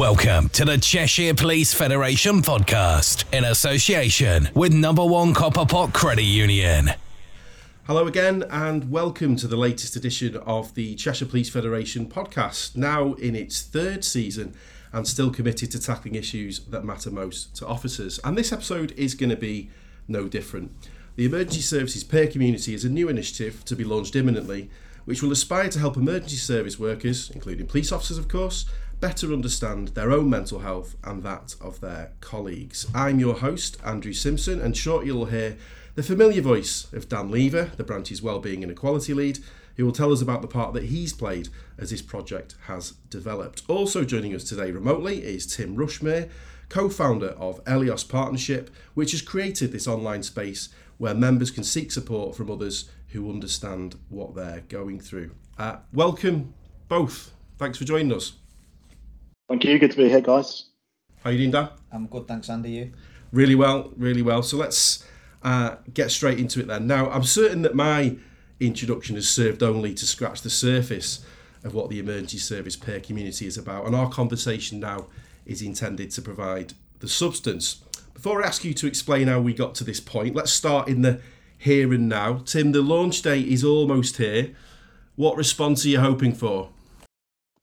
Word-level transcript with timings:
Welcome 0.00 0.48
to 0.50 0.64
the 0.64 0.78
Cheshire 0.78 1.34
Police 1.34 1.74
Federation 1.74 2.40
podcast 2.40 3.30
in 3.36 3.44
association 3.44 4.48
with 4.54 4.72
Number 4.72 5.04
One 5.04 5.34
Copper 5.34 5.66
Pot 5.66 5.92
Credit 5.92 6.22
Union. 6.22 6.92
Hello 7.86 8.06
again, 8.06 8.44
and 8.48 8.90
welcome 8.90 9.36
to 9.36 9.46
the 9.46 9.58
latest 9.58 9.96
edition 9.96 10.38
of 10.38 10.74
the 10.74 10.94
Cheshire 10.94 11.26
Police 11.26 11.50
Federation 11.50 12.08
podcast, 12.08 12.78
now 12.78 13.12
in 13.12 13.36
its 13.36 13.60
third 13.60 14.02
season 14.02 14.54
and 14.90 15.06
still 15.06 15.30
committed 15.30 15.70
to 15.72 15.78
tackling 15.78 16.14
issues 16.14 16.60
that 16.60 16.82
matter 16.82 17.10
most 17.10 17.54
to 17.56 17.66
officers. 17.66 18.18
And 18.24 18.38
this 18.38 18.54
episode 18.54 18.92
is 18.92 19.12
going 19.12 19.28
to 19.28 19.36
be 19.36 19.68
no 20.08 20.28
different. 20.28 20.72
The 21.16 21.26
Emergency 21.26 21.60
Services 21.60 22.04
Peer 22.04 22.26
Community 22.26 22.72
is 22.72 22.86
a 22.86 22.88
new 22.88 23.10
initiative 23.10 23.66
to 23.66 23.76
be 23.76 23.84
launched 23.84 24.16
imminently, 24.16 24.70
which 25.04 25.22
will 25.22 25.32
aspire 25.32 25.68
to 25.68 25.78
help 25.78 25.98
emergency 25.98 26.36
service 26.36 26.78
workers, 26.78 27.30
including 27.34 27.66
police 27.66 27.92
officers, 27.92 28.16
of 28.16 28.28
course, 28.28 28.64
better 29.00 29.32
understand 29.32 29.88
their 29.88 30.12
own 30.12 30.28
mental 30.28 30.58
health 30.58 30.94
and 31.02 31.22
that 31.22 31.54
of 31.60 31.80
their 31.80 32.12
colleagues. 32.20 32.86
I'm 32.94 33.18
your 33.18 33.34
host, 33.34 33.78
Andrew 33.82 34.12
Simpson, 34.12 34.60
and 34.60 34.76
shortly 34.76 35.06
you'll 35.06 35.24
hear 35.26 35.56
the 35.94 36.02
familiar 36.02 36.42
voice 36.42 36.86
of 36.92 37.08
Dan 37.08 37.30
Lever, 37.30 37.72
the 37.76 37.84
branch's 37.84 38.22
Wellbeing 38.22 38.62
and 38.62 38.70
Equality 38.70 39.14
Lead, 39.14 39.38
who 39.76 39.86
will 39.86 39.92
tell 39.92 40.12
us 40.12 40.20
about 40.20 40.42
the 40.42 40.48
part 40.48 40.74
that 40.74 40.84
he's 40.84 41.14
played 41.14 41.48
as 41.78 41.90
this 41.90 42.02
project 42.02 42.54
has 42.66 42.92
developed. 43.08 43.62
Also 43.68 44.04
joining 44.04 44.34
us 44.34 44.44
today 44.44 44.70
remotely 44.70 45.24
is 45.24 45.46
Tim 45.46 45.76
Rushmere, 45.76 46.28
co 46.68 46.90
founder 46.90 47.30
of 47.30 47.64
Elios 47.64 48.06
Partnership, 48.06 48.70
which 48.92 49.12
has 49.12 49.22
created 49.22 49.72
this 49.72 49.88
online 49.88 50.22
space 50.22 50.68
where 50.98 51.14
members 51.14 51.50
can 51.50 51.64
seek 51.64 51.90
support 51.90 52.36
from 52.36 52.50
others 52.50 52.90
who 53.08 53.30
understand 53.30 53.96
what 54.10 54.34
they're 54.34 54.64
going 54.68 55.00
through. 55.00 55.30
Uh, 55.58 55.76
welcome 55.94 56.52
both. 56.88 57.32
Thanks 57.56 57.78
for 57.78 57.84
joining 57.84 58.12
us. 58.12 58.34
Thank 59.50 59.64
you. 59.64 59.80
Good 59.80 59.90
to 59.90 59.96
be 59.96 60.08
here, 60.08 60.20
guys. 60.20 60.66
How 61.24 61.30
are 61.30 61.32
you 61.32 61.38
doing, 61.38 61.50
Dan? 61.50 61.70
I'm 61.90 62.06
good, 62.06 62.28
thanks, 62.28 62.48
Andy. 62.48 62.70
You? 62.70 62.92
Really 63.32 63.56
well, 63.56 63.92
really 63.96 64.22
well. 64.22 64.44
So 64.44 64.56
let's 64.56 65.04
uh, 65.42 65.74
get 65.92 66.12
straight 66.12 66.38
into 66.38 66.60
it 66.60 66.68
then. 66.68 66.86
Now, 66.86 67.10
I'm 67.10 67.24
certain 67.24 67.62
that 67.62 67.74
my 67.74 68.16
introduction 68.60 69.16
has 69.16 69.28
served 69.28 69.64
only 69.64 69.92
to 69.94 70.06
scratch 70.06 70.42
the 70.42 70.50
surface 70.50 71.24
of 71.64 71.74
what 71.74 71.90
the 71.90 71.98
emergency 71.98 72.38
service 72.38 72.76
peer 72.76 73.00
community 73.00 73.48
is 73.48 73.58
about, 73.58 73.86
and 73.86 73.96
our 73.96 74.08
conversation 74.08 74.78
now 74.78 75.08
is 75.44 75.62
intended 75.62 76.12
to 76.12 76.22
provide 76.22 76.74
the 77.00 77.08
substance. 77.08 77.82
Before 78.14 78.44
I 78.44 78.46
ask 78.46 78.62
you 78.62 78.72
to 78.74 78.86
explain 78.86 79.26
how 79.26 79.40
we 79.40 79.52
got 79.52 79.74
to 79.76 79.84
this 79.84 79.98
point, 79.98 80.36
let's 80.36 80.52
start 80.52 80.86
in 80.86 81.02
the 81.02 81.20
here 81.58 81.92
and 81.92 82.08
now. 82.08 82.38
Tim, 82.44 82.70
the 82.70 82.82
launch 82.82 83.20
date 83.22 83.48
is 83.48 83.64
almost 83.64 84.18
here. 84.18 84.54
What 85.16 85.36
response 85.36 85.84
are 85.84 85.88
you 85.88 85.98
hoping 85.98 86.34
for? 86.34 86.70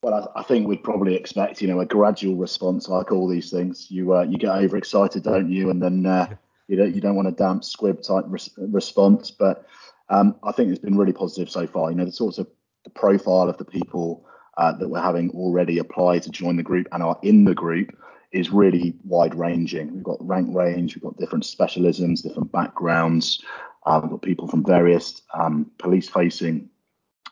Well, 0.08 0.32
I, 0.34 0.40
I, 0.40 0.44
think 0.44 0.70
we'd 0.70 0.86
probably 0.86 1.16
expect, 1.16 1.62
you 1.62 1.68
know, 1.68 1.82
a 1.82 1.86
gradual 1.86 2.38
response 2.38 2.88
like 2.88 3.12
all 3.12 3.28
these 3.28 3.52
things. 3.52 3.92
You 3.92 4.16
uh, 4.16 4.22
you 4.22 4.38
get 4.38 4.56
overexcited, 4.56 5.22
don't 5.24 5.52
you? 5.52 5.70
And 5.70 5.84
then 5.84 6.06
uh, 6.06 6.34
you 6.70 6.78
don't 6.78 6.96
you 6.96 7.02
don't 7.02 7.18
want 7.18 7.28
a 7.28 7.34
damp 7.34 7.66
squib 7.66 8.02
type 8.02 8.24
res- 8.30 8.50
response. 8.58 9.32
But 9.32 9.66
um, 10.08 10.38
I 10.44 10.54
think 10.54 10.70
it's 10.70 10.80
been 10.80 10.98
really 10.98 11.12
positive 11.12 11.50
so 11.50 11.68
far. 11.68 11.92
You 11.92 11.98
know, 11.98 12.06
the 12.06 12.14
sorts 12.14 12.38
of 12.38 12.48
the 12.86 12.90
profile 12.90 13.50
of 13.50 13.58
the 13.58 13.66
people 13.66 14.26
uh, 14.56 14.72
that 14.78 14.88
we're 14.88 15.02
having 15.02 15.30
already 15.32 15.78
apply 15.78 16.20
to 16.20 16.30
join 16.30 16.56
the 16.56 16.64
group 16.64 16.88
and 16.94 17.04
are 17.04 17.20
in 17.22 17.44
the 17.44 17.54
group 17.54 17.94
is 18.32 18.50
really 18.50 18.96
wide 19.04 19.36
ranging. 19.36 19.94
We've 19.94 20.04
got 20.06 20.26
rank 20.26 20.56
range, 20.56 20.96
we've 20.96 21.04
got 21.04 21.18
different 21.18 21.44
specialisms, 21.44 22.24
different 22.24 22.54
backgrounds. 22.54 23.44
Uh, 23.86 24.00
we've 24.02 24.12
got 24.12 24.22
people 24.22 24.48
from 24.48 24.64
various 24.64 25.22
um, 25.34 25.70
police 25.80 26.08
facing 26.08 26.70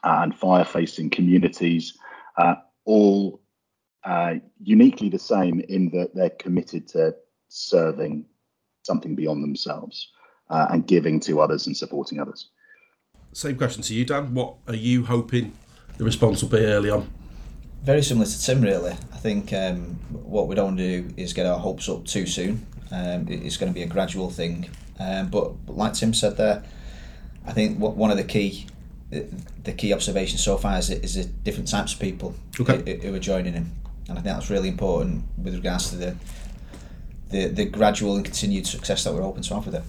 and 0.04 0.36
fire 0.36 0.66
facing 0.66 1.10
communities 1.10 1.98
uh, 2.38 2.56
all 2.86 3.42
uh, 4.04 4.36
uniquely 4.62 5.10
the 5.10 5.20
same 5.20 5.60
in 5.62 5.90
that 5.90 6.12
they're 6.14 6.30
committed 6.30 6.88
to 6.90 7.16
serving 7.50 8.26
something 8.84 9.16
beyond 9.16 9.44
themselves 9.44 10.12
uh, 10.50 10.68
and 10.70 10.88
giving 10.88 11.20
to 11.20 11.42
others 11.42 11.68
and 11.68 11.76
supporting 11.76 12.20
others. 12.20 12.50
Same 13.34 13.58
question 13.58 13.82
to 13.84 13.94
you, 13.94 14.06
Dan. 14.06 14.34
What 14.34 14.56
are 14.68 14.76
you 14.76 15.04
hoping 15.06 15.54
the 15.98 16.06
response 16.06 16.42
will 16.42 16.50
be 16.50 16.60
early 16.60 16.90
on? 16.90 17.10
Very 17.84 18.02
similar 18.02 18.26
to 18.26 18.42
Tim, 18.42 18.62
really. 18.62 18.92
I 18.92 19.18
think 19.18 19.52
um, 19.54 20.00
what 20.12 20.48
we 20.48 20.56
don't 20.56 20.76
do 20.76 21.10
is 21.18 21.34
get 21.34 21.46
our 21.46 21.60
hopes 21.60 21.90
up 21.90 22.06
too 22.06 22.26
soon. 22.26 22.66
Um, 22.92 23.26
it's 23.28 23.58
going 23.58 23.72
to 23.72 23.76
be 23.76 23.84
a 23.84 23.88
gradual 23.88 24.30
thing. 24.30 24.70
Um, 25.00 25.30
but, 25.30 25.66
but 25.66 25.76
like 25.76 25.94
Tim 25.94 26.14
said 26.14 26.38
there, 26.38 26.64
I 27.46 27.52
think 27.52 27.78
one 27.78 28.10
of 28.10 28.18
the 28.18 28.24
key 28.24 28.68
the 29.12 29.72
key 29.72 29.94
observation 29.94 30.38
so 30.38 30.58
far 30.58 30.78
is, 30.80 30.90
is 30.90 31.16
the 31.16 31.24
different 31.26 31.70
types 31.70 31.94
of 31.94 32.00
people 32.00 32.36
okay. 32.60 32.98
who, 32.98 33.08
who, 33.08 33.16
are 33.16 33.20
joining 33.20 33.54
him, 33.54 33.72
and 34.10 34.18
I 34.18 34.22
think 34.22 34.36
that's 34.36 34.50
really 34.50 34.70
important 34.70 35.24
with 35.38 35.56
regards 35.56 35.90
to 35.92 35.96
the 35.96 36.16
the, 37.30 37.48
the 37.48 37.66
gradual 37.66 38.16
and 38.16 38.24
continued 38.24 38.68
success 38.68 39.04
that 39.04 39.14
we're 39.14 39.22
hoping 39.22 39.44
to 39.44 39.54
have 39.56 39.66
with 39.66 39.76
it. 39.76 39.84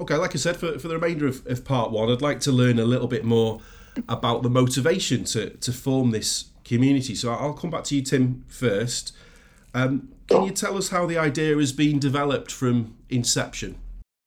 Okay, 0.00 0.14
like 0.16 0.34
I 0.34 0.38
said, 0.38 0.56
for, 0.56 0.78
for 0.78 0.88
the 0.88 0.94
remainder 0.94 1.26
of, 1.26 1.46
of 1.46 1.64
part 1.64 1.90
one, 1.90 2.10
I'd 2.10 2.22
like 2.22 2.40
to 2.40 2.52
learn 2.52 2.78
a 2.78 2.84
little 2.84 3.08
bit 3.08 3.24
more 3.24 3.60
about 4.08 4.42
the 4.42 4.50
motivation 4.50 5.24
to, 5.24 5.50
to 5.50 5.72
form 5.72 6.12
this 6.12 6.50
community. 6.64 7.14
So 7.14 7.32
I'll 7.32 7.52
come 7.52 7.70
back 7.70 7.84
to 7.84 7.96
you, 7.96 8.02
Tim, 8.02 8.44
first. 8.48 9.14
Um, 9.74 10.08
can 10.28 10.44
you 10.44 10.50
tell 10.50 10.76
us 10.76 10.90
how 10.90 11.06
the 11.06 11.18
idea 11.18 11.56
has 11.56 11.72
been 11.72 11.98
developed 11.98 12.52
from 12.52 12.96
inception? 13.08 13.76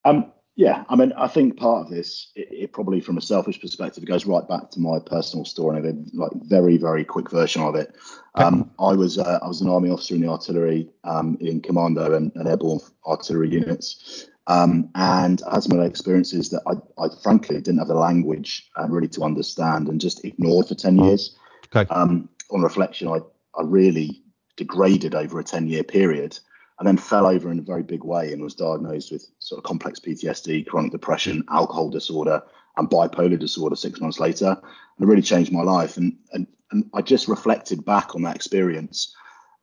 Um, 0.03 0.31
yeah, 0.55 0.83
I 0.89 0.95
mean, 0.95 1.13
I 1.13 1.27
think 1.27 1.57
part 1.57 1.85
of 1.85 1.89
this, 1.89 2.31
it, 2.35 2.49
it, 2.51 2.73
probably 2.73 2.99
from 2.99 3.17
a 3.17 3.21
selfish 3.21 3.61
perspective, 3.61 4.03
it 4.03 4.07
goes 4.07 4.25
right 4.25 4.45
back 4.47 4.69
to 4.71 4.81
my 4.81 4.99
personal 4.99 5.45
story, 5.45 5.77
and 5.77 5.85
a 5.85 6.17
like 6.17 6.31
very, 6.43 6.77
very 6.77 7.05
quick 7.05 7.31
version 7.31 7.61
of 7.61 7.75
it. 7.75 7.95
Um, 8.35 8.69
I 8.77 8.93
was 8.93 9.17
uh, 9.17 9.39
I 9.41 9.47
was 9.47 9.61
an 9.61 9.69
army 9.69 9.89
officer 9.89 10.15
in 10.15 10.21
the 10.21 10.29
artillery 10.29 10.89
um, 11.05 11.37
in 11.39 11.61
commando 11.61 12.15
and, 12.15 12.31
and, 12.35 12.47
airborne 12.47 12.79
artillery 13.05 13.49
units, 13.49 14.27
um, 14.47 14.89
and 14.95 15.41
I 15.49 15.55
had 15.55 15.63
some 15.63 15.81
experiences 15.81 16.49
that 16.49 16.61
I, 16.67 17.01
I, 17.01 17.07
frankly 17.23 17.55
didn't 17.55 17.79
have 17.79 17.87
the 17.87 17.95
language 17.95 18.69
uh, 18.77 18.87
really 18.89 19.09
to 19.09 19.23
understand, 19.23 19.87
and 19.87 20.01
just 20.01 20.25
ignored 20.25 20.67
for 20.67 20.75
ten 20.75 20.97
years. 20.97 21.35
Okay. 21.73 21.91
Um, 21.93 22.27
on 22.51 22.61
reflection, 22.61 23.07
I 23.07 23.19
I 23.57 23.63
really 23.63 24.21
degraded 24.57 25.15
over 25.15 25.39
a 25.39 25.43
ten 25.45 25.67
year 25.67 25.83
period 25.83 26.37
and 26.81 26.87
then 26.87 26.97
fell 26.97 27.27
over 27.27 27.51
in 27.51 27.59
a 27.59 27.61
very 27.61 27.83
big 27.83 28.03
way 28.03 28.33
and 28.33 28.41
was 28.41 28.55
diagnosed 28.55 29.11
with 29.11 29.29
sort 29.37 29.59
of 29.59 29.63
complex 29.63 29.99
PTSD, 29.99 30.65
chronic 30.65 30.91
depression, 30.91 31.43
alcohol 31.47 31.91
disorder, 31.91 32.41
and 32.75 32.89
bipolar 32.89 33.37
disorder 33.37 33.75
six 33.75 34.01
months 34.01 34.19
later. 34.19 34.47
And 34.47 35.03
it 35.03 35.05
really 35.05 35.21
changed 35.21 35.51
my 35.51 35.61
life. 35.61 35.97
And, 35.97 36.17
and, 36.33 36.47
and 36.71 36.89
I 36.95 37.03
just 37.03 37.27
reflected 37.27 37.85
back 37.85 38.15
on 38.15 38.23
that 38.23 38.35
experience 38.35 39.15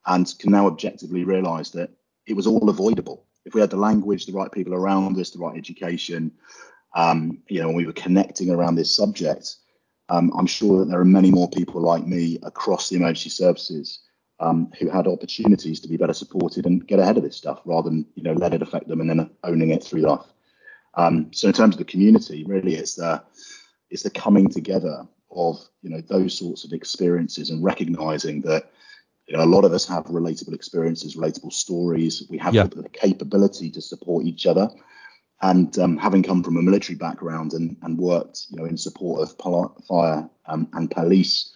and 0.06 0.32
can 0.38 0.52
now 0.52 0.68
objectively 0.68 1.24
realize 1.24 1.72
that 1.72 1.90
it 2.28 2.34
was 2.34 2.46
all 2.46 2.70
avoidable. 2.70 3.26
If 3.44 3.52
we 3.52 3.60
had 3.60 3.70
the 3.70 3.76
language, 3.76 4.24
the 4.24 4.32
right 4.32 4.52
people 4.52 4.74
around 4.74 5.18
us, 5.18 5.30
the 5.30 5.40
right 5.40 5.58
education, 5.58 6.30
um, 6.94 7.42
you 7.48 7.60
know, 7.60 7.66
and 7.66 7.76
we 7.76 7.86
were 7.86 7.92
connecting 7.94 8.50
around 8.50 8.76
this 8.76 8.94
subject, 8.94 9.56
um, 10.08 10.30
I'm 10.38 10.46
sure 10.46 10.78
that 10.78 10.88
there 10.88 11.00
are 11.00 11.04
many 11.04 11.32
more 11.32 11.50
people 11.50 11.80
like 11.80 12.06
me 12.06 12.38
across 12.44 12.88
the 12.88 12.94
emergency 12.94 13.30
services 13.30 14.04
um, 14.40 14.70
who 14.78 14.88
had 14.88 15.06
opportunities 15.06 15.80
to 15.80 15.88
be 15.88 15.96
better 15.96 16.12
supported 16.12 16.66
and 16.66 16.86
get 16.86 16.98
ahead 16.98 17.16
of 17.16 17.22
this 17.22 17.36
stuff 17.36 17.60
rather 17.64 17.90
than 17.90 18.06
you 18.14 18.22
know 18.22 18.32
let 18.32 18.54
it 18.54 18.62
affect 18.62 18.88
them 18.88 19.00
and 19.00 19.10
then 19.10 19.30
owning 19.44 19.70
it 19.70 19.82
through 19.82 20.02
life. 20.02 20.26
Um, 20.94 21.32
so 21.32 21.48
in 21.48 21.54
terms 21.54 21.74
of 21.74 21.78
the 21.78 21.84
community, 21.84 22.44
really 22.44 22.74
it's 22.74 22.94
the 22.94 23.22
it's 23.90 24.02
the 24.02 24.10
coming 24.10 24.48
together 24.48 25.06
of 25.30 25.58
you 25.82 25.90
know 25.90 26.00
those 26.00 26.38
sorts 26.38 26.64
of 26.64 26.72
experiences 26.72 27.50
and 27.50 27.64
recognizing 27.64 28.42
that 28.42 28.70
you 29.26 29.36
know 29.36 29.44
a 29.44 29.46
lot 29.46 29.64
of 29.64 29.72
us 29.72 29.86
have 29.86 30.04
relatable 30.04 30.54
experiences, 30.54 31.16
relatable 31.16 31.52
stories. 31.52 32.24
We 32.30 32.38
have 32.38 32.54
yeah. 32.54 32.64
the 32.64 32.88
capability 32.88 33.70
to 33.70 33.80
support 33.80 34.24
each 34.24 34.46
other. 34.46 34.68
And 35.40 35.78
um, 35.78 35.96
having 35.96 36.24
come 36.24 36.42
from 36.42 36.56
a 36.56 36.62
military 36.62 36.96
background 36.96 37.52
and, 37.52 37.76
and 37.82 37.96
worked, 37.96 38.46
you 38.50 38.58
know, 38.58 38.64
in 38.64 38.76
support 38.76 39.20
of 39.22 39.36
fire 39.86 40.28
um, 40.46 40.68
and 40.72 40.90
police 40.90 41.52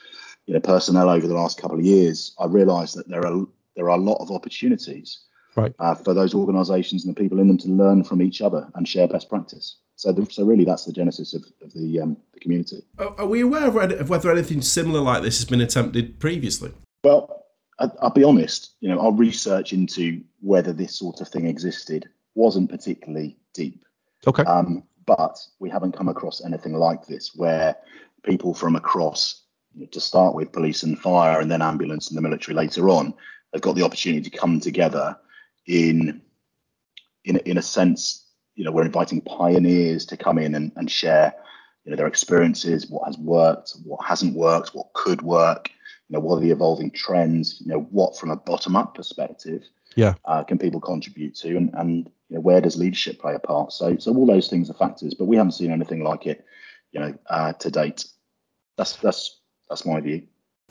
you 0.47 0.54
know 0.54 0.60
personnel 0.60 1.08
over 1.08 1.26
the 1.26 1.34
last 1.34 1.60
couple 1.60 1.78
of 1.78 1.84
years, 1.84 2.34
I 2.38 2.47
realised 2.47 2.97
that 2.97 3.08
there 3.08 3.26
are 3.26 3.47
there 3.76 3.86
are 3.86 3.98
a 3.98 4.03
lot 4.03 4.20
of 4.20 4.30
opportunities 4.30 5.25
right. 5.56 5.75
uh, 5.78 5.94
for 5.94 6.14
those 6.14 6.34
organisations 6.34 7.05
and 7.05 7.14
the 7.14 7.20
people 7.20 7.40
in 7.40 7.49
them 7.49 7.58
to 7.58 7.69
learn 7.69 8.05
from 8.05 8.22
each 8.22 8.43
other 8.43 8.69
and 8.75 8.87
share 8.87 9.08
best 9.08 9.28
practice. 9.28 9.76
So, 9.96 10.12
the, 10.12 10.26
so 10.31 10.44
really, 10.44 10.64
that's 10.64 10.84
the 10.84 10.93
genesis 10.93 11.34
of, 11.34 11.44
of 11.62 11.72
the, 11.75 12.00
um, 12.00 12.16
the 12.34 12.40
community. 12.40 12.82
Are 12.99 13.26
we 13.26 13.40
aware 13.43 13.66
of 13.69 14.08
whether 14.08 14.31
anything 14.31 14.62
similar 14.62 15.00
like 15.00 15.22
this 15.22 15.38
has 15.38 15.49
been 15.49 15.61
attempted 15.61 16.19
previously? 16.19 16.72
Well, 17.05 17.44
I, 17.78 17.88
will 18.02 18.11
be 18.11 18.25
honest. 18.25 18.75
You 18.81 18.88
know, 18.88 19.00
our 19.00 19.12
research 19.12 19.72
into 19.72 20.22
whether 20.40 20.72
this 20.72 20.96
sort 20.96 21.20
of 21.20 21.28
thing 21.28 21.46
existed 21.46 22.08
wasn't 22.34 22.70
particularly 22.70 23.37
deep. 23.55 23.84
Okay. 24.26 24.43
Um, 24.44 24.84
but 25.06 25.38
we 25.58 25.69
haven't 25.69 25.93
come 25.93 26.08
across 26.08 26.44
anything 26.44 26.75
like 26.75 27.06
this 27.06 27.34
where 27.34 27.76
people 28.22 28.55
from 28.55 28.76
across 28.76 29.41
to 29.90 30.00
start 30.00 30.34
with 30.34 30.52
police 30.52 30.82
and 30.82 30.98
fire 30.98 31.40
and 31.40 31.50
then 31.50 31.62
ambulance 31.62 32.08
and 32.08 32.16
the 32.16 32.22
military 32.22 32.54
later 32.54 32.88
on 32.88 33.14
have 33.52 33.62
got 33.62 33.74
the 33.74 33.84
opportunity 33.84 34.28
to 34.28 34.38
come 34.38 34.60
together 34.60 35.16
in 35.66 36.20
in, 37.24 37.36
in 37.38 37.58
a 37.58 37.62
sense 37.62 38.26
you 38.54 38.64
know 38.64 38.72
we're 38.72 38.84
inviting 38.84 39.20
pioneers 39.20 40.06
to 40.06 40.16
come 40.16 40.38
in 40.38 40.54
and, 40.54 40.72
and 40.76 40.90
share 40.90 41.34
you 41.84 41.90
know 41.90 41.96
their 41.96 42.06
experiences 42.06 42.88
what 42.90 43.06
has 43.06 43.19
worked 43.19 43.74
what 43.84 44.04
hasn't 44.04 44.34
worked 44.34 44.74
what 44.74 44.92
could 44.92 45.22
work 45.22 45.70
You 46.08 46.18
know, 46.18 46.25
what 46.26 46.36
are 46.36 46.44
the 46.44 46.50
evolving 46.52 46.90
trends? 46.90 47.60
You 47.60 47.72
know, 47.72 47.80
what 47.90 48.18
from 48.18 48.30
a 48.30 48.36
bottom 48.36 48.76
up 48.76 48.94
perspective, 48.94 49.62
yeah, 49.96 50.14
uh, 50.26 50.44
can 50.44 50.58
people 50.58 50.80
contribute 50.80 51.34
to, 51.36 51.56
and 51.56 51.70
and 51.72 52.10
you 52.28 52.36
know, 52.36 52.40
where 52.40 52.60
does 52.60 52.76
leadership 52.76 53.18
play 53.18 53.34
a 53.34 53.38
part? 53.38 53.72
So 53.72 53.96
so 53.96 54.14
all 54.14 54.26
those 54.26 54.50
things 54.50 54.68
are 54.68 54.75
factors, 54.75 55.14
but 55.14 55.25
we 55.25 55.36
haven't 55.36 55.52
seen 55.52 55.72
anything 55.72 56.04
like 56.04 56.26
it, 56.26 56.44
you 56.92 57.00
know, 57.00 57.14
uh, 57.30 57.54
to 57.54 57.70
date. 57.70 58.04
That's 58.76 58.96
that's 58.96 59.40
that's 59.72 59.86
my 59.86 60.00
view. 60.00 60.22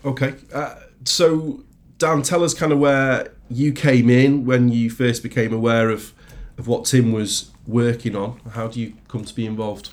Okay, 0.06 0.36
uh, 0.54 0.76
so 1.06 1.64
Dan, 1.98 2.22
tell 2.22 2.44
us 2.44 2.54
kind 2.54 2.72
of 2.72 2.78
where 2.78 3.34
you 3.50 3.74
came 3.74 4.10
in 4.12 4.46
when 4.46 4.70
you 4.70 4.92
first 4.92 5.24
became 5.24 5.52
aware 5.52 5.90
of 5.90 6.14
of 6.58 6.68
what 6.68 6.86
Tim 6.86 7.12
was 7.12 7.50
working 7.66 8.16
on. 8.16 8.40
How 8.52 8.68
do 8.68 8.80
you 8.80 8.94
come 9.08 9.26
to 9.26 9.34
be 9.34 9.48
involved? 9.48 9.90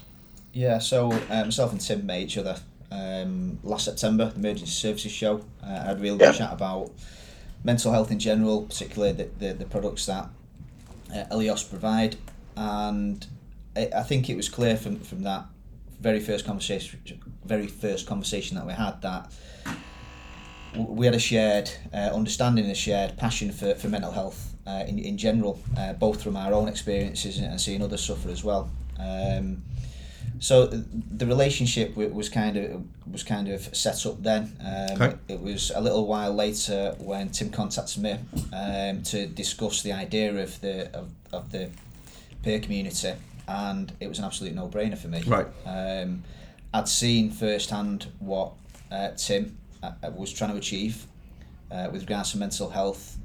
Yeah, 0.52 0.78
so 0.78 1.12
uh, 1.30 1.44
myself 1.44 1.72
and 1.72 1.80
Tim 1.80 2.04
met 2.04 2.20
each 2.20 2.36
other 2.36 2.56
um, 2.90 3.58
last 3.62 3.86
September, 3.86 4.26
the 4.26 4.36
Emergency 4.36 4.72
Services 4.72 5.12
Show. 5.12 5.38
Uh, 5.62 5.66
I 5.66 5.84
had 5.88 5.96
a 5.96 6.00
real 6.00 6.18
good 6.18 6.34
yeah. 6.34 6.46
chat 6.46 6.52
about 6.52 6.90
mental 7.64 7.92
health 7.92 8.10
in 8.10 8.18
general, 8.18 8.62
particularly 8.62 9.12
the, 9.12 9.28
the, 9.38 9.54
the 9.54 9.64
products 9.64 10.04
that 10.06 10.28
uh, 11.14 11.24
Elios 11.30 11.68
provide. 11.68 12.16
And 12.56 13.26
I, 13.74 13.88
I 13.96 14.02
think 14.02 14.28
it 14.28 14.36
was 14.36 14.48
clear 14.48 14.76
from, 14.76 15.00
from 15.00 15.22
that 15.22 15.46
very 16.00 16.20
first 16.20 16.44
conversation, 16.46 17.00
very 17.44 17.66
first 17.66 18.06
conversation 18.06 18.56
that 18.56 18.66
we 18.66 18.72
had 18.72 19.00
that 19.02 19.32
we 20.76 21.06
had 21.06 21.14
a 21.14 21.18
shared 21.18 21.70
uh, 21.92 22.10
understanding 22.12 22.66
a 22.66 22.74
shared 22.74 23.16
passion 23.16 23.50
for, 23.50 23.74
for 23.74 23.88
mental 23.88 24.12
health 24.12 24.54
uh, 24.66 24.84
in, 24.86 24.98
in 24.98 25.16
general, 25.16 25.60
uh, 25.78 25.92
both 25.94 26.22
from 26.22 26.36
our 26.36 26.52
own 26.52 26.68
experiences 26.68 27.38
and 27.38 27.60
seeing 27.60 27.82
others 27.82 28.04
suffer 28.04 28.28
as 28.28 28.44
well. 28.44 28.70
Um, 28.98 29.62
so 30.40 30.66
the 30.66 31.26
relationship 31.26 31.96
was 31.96 32.28
kind 32.28 32.56
of 32.56 32.84
was 33.10 33.24
kind 33.24 33.48
of 33.48 33.74
set 33.74 34.06
up 34.06 34.22
then. 34.22 34.52
Um, 34.60 35.02
okay. 35.02 35.16
It 35.26 35.40
was 35.40 35.72
a 35.74 35.80
little 35.80 36.06
while 36.06 36.32
later 36.32 36.94
when 36.98 37.30
Tim 37.30 37.50
contacted 37.50 38.02
me 38.02 38.18
um, 38.52 39.02
to 39.04 39.26
discuss 39.26 39.82
the 39.82 39.92
idea 39.92 40.36
of 40.36 40.60
the 40.60 40.94
of, 40.96 41.10
of 41.32 41.50
the 41.50 41.70
peer 42.42 42.60
community, 42.60 43.14
and 43.48 43.92
it 43.98 44.08
was 44.08 44.18
an 44.18 44.24
absolute 44.24 44.54
no 44.54 44.68
brainer 44.68 44.96
for 44.96 45.08
me. 45.08 45.22
Right. 45.26 45.46
Um, 45.66 46.22
I'd 46.72 46.88
seen 46.88 47.30
firsthand 47.30 48.06
what 48.20 48.52
uh, 48.92 49.10
Tim 49.16 49.56
uh, 49.82 49.92
was 50.14 50.32
trying 50.32 50.50
to 50.52 50.56
achieve 50.56 51.06
uh, 51.70 51.88
with 51.90 52.02
regards 52.02 52.32
to 52.32 52.38
mental 52.38 52.68
health, 52.70 53.16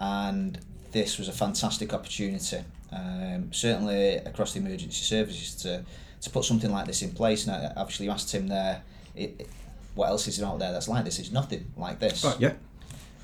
and 0.00 0.58
this 0.92 1.18
was 1.18 1.28
a 1.28 1.32
fantastic 1.32 1.92
opportunity. 1.92 2.58
Um, 2.92 3.52
certainly 3.52 4.16
across 4.16 4.52
the 4.52 4.60
emergency 4.60 5.02
services 5.02 5.56
to 5.62 5.84
to 6.22 6.30
put 6.30 6.44
something 6.44 6.70
like 6.70 6.86
this 6.86 7.02
in 7.02 7.10
place. 7.10 7.46
Now, 7.46 7.72
obviously, 7.76 8.06
you 8.06 8.12
asked 8.12 8.32
him 8.32 8.48
there, 8.48 8.82
it, 9.14 9.34
it, 9.38 9.48
what 9.94 10.08
else 10.08 10.26
is 10.28 10.38
there 10.38 10.46
out 10.46 10.58
there 10.58 10.72
that's 10.72 10.88
like 10.88 11.04
this? 11.04 11.18
It's 11.18 11.30
nothing 11.32 11.70
like 11.76 11.98
this. 11.98 12.24
Right, 12.24 12.40
yeah. 12.40 12.52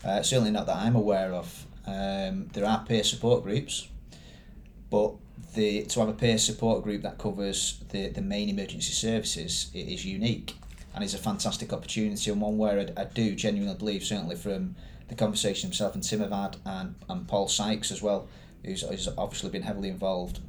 Uh, 0.04 0.22
certainly 0.22 0.50
not 0.50 0.66
that 0.66 0.76
I'm 0.76 0.96
aware 0.96 1.32
of. 1.32 1.66
Um, 1.86 2.48
there 2.52 2.64
are 2.66 2.84
peer 2.84 3.04
support 3.04 3.42
groups, 3.42 3.88
but 4.92 5.12
the 5.54 5.84
to 5.86 6.00
have 6.00 6.08
a 6.10 6.12
peer 6.12 6.38
support 6.38 6.84
group 6.84 7.02
that 7.02 7.16
covers 7.16 7.80
the, 7.90 8.08
the 8.08 8.20
main 8.20 8.48
emergency 8.50 8.92
services 8.92 9.70
it 9.74 9.88
is 9.88 10.04
unique 10.04 10.54
and 10.94 11.02
is 11.02 11.14
a 11.14 11.18
fantastic 11.18 11.72
opportunity 11.72 12.30
and 12.30 12.40
one 12.40 12.58
where 12.58 12.78
I, 12.78 13.00
I 13.00 13.04
do 13.04 13.34
genuinely 13.34 13.74
believe, 13.74 14.04
certainly 14.04 14.36
from 14.36 14.76
the 15.08 15.14
conversation 15.14 15.70
himself 15.70 15.94
and 15.94 16.02
Tim 16.02 16.20
have 16.20 16.30
had 16.30 16.56
and, 16.66 16.94
and 17.08 17.26
Paul 17.26 17.48
Sykes 17.48 17.90
as 17.90 18.02
well, 18.02 18.28
who's, 18.62 18.82
who's 18.82 19.08
obviously 19.16 19.48
been 19.48 19.62
heavily 19.62 19.88
involved 19.88 20.40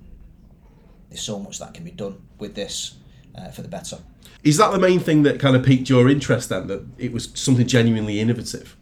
there's 1.14 1.22
so 1.22 1.38
much 1.38 1.60
that 1.60 1.76
can 1.76 1.84
be 1.84 1.92
done 1.92 2.20
with 2.40 2.56
this 2.56 2.96
uh, 3.36 3.50
for 3.50 3.62
the 3.62 3.68
better. 3.68 4.00
Is 4.44 4.58
that 4.58 4.72
the 4.72 4.80
main 4.80 5.00
thing 5.00 5.22
that 5.24 5.40
kind 5.40 5.56
of 5.56 5.64
piqued 5.64 5.88
your 5.88 6.10
interest 6.10 6.50
then? 6.50 6.66
That 6.68 6.86
it 6.98 7.14
was 7.14 7.30
something 7.36 7.68
genuinely 7.68 8.20
innovative? 8.20 8.76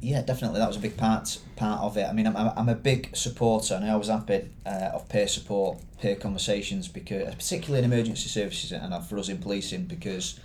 Yeah, 0.00 0.22
definitely. 0.22 0.60
That 0.60 0.68
was 0.68 0.76
a 0.76 0.80
big 0.80 0.96
part 0.96 1.38
part 1.56 1.82
of 1.82 1.96
it. 1.96 2.06
I 2.08 2.12
mean, 2.12 2.26
I'm, 2.26 2.36
I'm 2.36 2.68
a 2.68 2.74
big 2.74 3.14
supporter, 3.14 3.74
and 3.74 3.84
I 3.84 3.90
always 3.90 4.08
have 4.08 4.26
been 4.26 4.52
uh, 4.64 4.92
of 4.94 5.08
peer 5.08 5.28
support, 5.28 5.78
peer 6.00 6.16
conversations, 6.16 6.88
because 6.88 7.34
particularly 7.34 7.84
in 7.84 7.92
emergency 7.92 8.28
services 8.28 8.72
and 8.72 9.04
for 9.04 9.18
us 9.18 9.28
in 9.28 9.38
policing, 9.38 9.84
because 9.84 10.40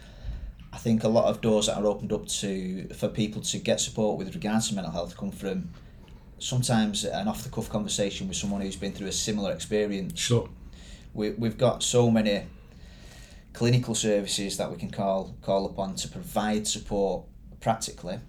I 0.74 0.78
think 0.78 1.06
a 1.06 1.08
lot 1.08 1.26
of 1.26 1.40
doors 1.40 1.68
that 1.68 1.78
are 1.78 1.86
opened 1.86 2.12
up 2.12 2.28
to 2.28 2.88
for 2.96 3.08
people 3.08 3.42
to 3.44 3.58
get 3.60 3.80
support 3.80 4.18
with 4.18 4.34
regards 4.36 4.70
to 4.70 4.76
mental 4.76 4.92
health 4.92 5.16
come 5.16 5.32
from 5.32 5.70
sometimes 6.38 7.06
an 7.06 7.30
off 7.30 7.44
the 7.44 7.50
cuff 7.50 7.70
conversation 7.70 8.28
with 8.28 8.36
someone 8.36 8.60
who's 8.60 8.76
been 8.76 8.92
through 8.92 9.08
a 9.08 9.12
similar 9.12 9.54
experience. 9.54 10.20
Sure 10.20 10.50
we, 11.16 11.32
we've 11.32 11.58
got 11.58 11.82
so 11.82 12.12
many 12.12 12.46
clinical 13.54 13.96
services 13.96 14.58
that 14.58 14.70
we 14.70 14.78
can 14.78 14.92
call 14.92 15.36
call 15.42 15.66
upon 15.66 15.96
to 15.96 16.10
provide 16.10 16.68
support 16.68 17.24
practically 17.62 18.20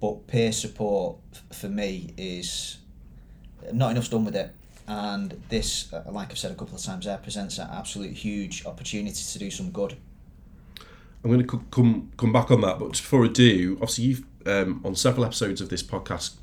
but 0.00 0.26
peer 0.26 0.52
support 0.52 1.16
for 1.52 1.68
me 1.68 2.12
is 2.16 2.78
not 3.72 3.90
enough's 3.90 4.08
done 4.08 4.24
with 4.24 4.36
it 4.36 4.54
and 4.86 5.40
this 5.48 5.92
uh, 5.92 6.02
like 6.10 6.30
I've 6.30 6.38
said 6.38 6.52
a 6.52 6.54
couple 6.54 6.76
of 6.76 6.82
times 6.82 7.04
there 7.04 7.18
presents 7.18 7.58
an 7.58 7.68
absolute 7.72 8.12
huge 8.12 8.64
opportunity 8.64 9.22
to 9.22 9.38
do 9.38 9.50
some 9.50 9.70
good 9.70 9.96
I'm 11.24 11.30
going 11.30 11.46
to 11.46 11.64
come 11.70 12.10
come 12.16 12.32
back 12.32 12.50
on 12.50 12.60
that 12.62 12.78
but 12.78 12.92
before 12.92 13.24
I 13.24 13.28
do 13.28 13.74
obviously 13.80 14.04
you've 14.04 14.24
um, 14.46 14.80
on 14.84 14.94
several 14.94 15.24
episodes 15.24 15.60
of 15.60 15.68
this 15.68 15.82
podcast 15.82 16.36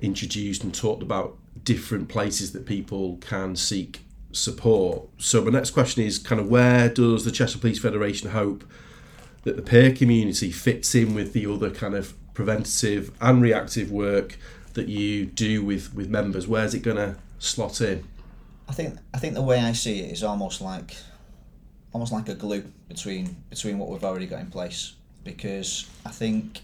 introduced 0.00 0.62
and 0.64 0.74
talked 0.74 1.02
about 1.02 1.36
different 1.64 2.08
places 2.08 2.52
that 2.52 2.66
people 2.66 3.16
can 3.20 3.56
seek 3.56 4.00
support. 4.32 5.08
So 5.18 5.42
my 5.42 5.50
next 5.50 5.70
question 5.70 6.02
is 6.04 6.18
kind 6.18 6.40
of 6.40 6.48
where 6.48 6.88
does 6.88 7.24
the 7.24 7.30
Cheshire 7.30 7.58
Police 7.58 7.78
Federation 7.78 8.30
hope 8.30 8.64
that 9.44 9.56
the 9.56 9.62
peer 9.62 9.92
community 9.92 10.50
fits 10.50 10.94
in 10.94 11.14
with 11.14 11.32
the 11.32 11.46
other 11.46 11.70
kind 11.70 11.94
of 11.94 12.14
preventative 12.36 13.10
and 13.20 13.42
reactive 13.42 13.90
work 13.90 14.38
that 14.74 14.88
you 14.88 15.26
do 15.26 15.64
with 15.64 15.94
with 15.94 16.08
members? 16.08 16.46
Where's 16.46 16.74
it 16.74 16.80
going 16.80 16.98
to 16.98 17.16
slot 17.38 17.80
in? 17.80 18.04
I 18.68 18.72
think 18.72 18.98
I 19.12 19.18
think 19.18 19.34
the 19.34 19.42
way 19.42 19.58
I 19.58 19.72
see 19.72 20.00
it 20.00 20.12
is 20.12 20.22
almost 20.22 20.60
like 20.60 20.96
almost 21.92 22.12
like 22.12 22.28
a 22.28 22.34
glue 22.34 22.64
between 22.88 23.36
between 23.50 23.78
what 23.78 23.88
we've 23.88 24.04
already 24.04 24.26
got 24.26 24.40
in 24.40 24.50
place 24.50 24.94
because 25.24 25.88
I 26.04 26.10
think 26.10 26.60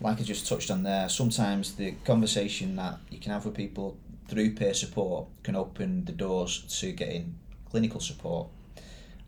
like 0.00 0.18
I 0.18 0.22
just 0.24 0.48
touched 0.48 0.70
on 0.70 0.82
there 0.82 1.08
sometimes 1.08 1.76
the 1.76 1.92
conversation 2.04 2.76
that 2.76 2.98
you 3.08 3.18
can 3.18 3.30
have 3.32 3.44
with 3.44 3.54
people 3.54 3.96
through 4.28 4.50
peer 4.54 4.74
support 4.74 5.26
can 5.44 5.54
open 5.54 6.04
the 6.06 6.12
doors 6.12 6.62
to 6.80 6.90
getting 6.92 7.34
clinical 7.70 8.00
support. 8.00 8.48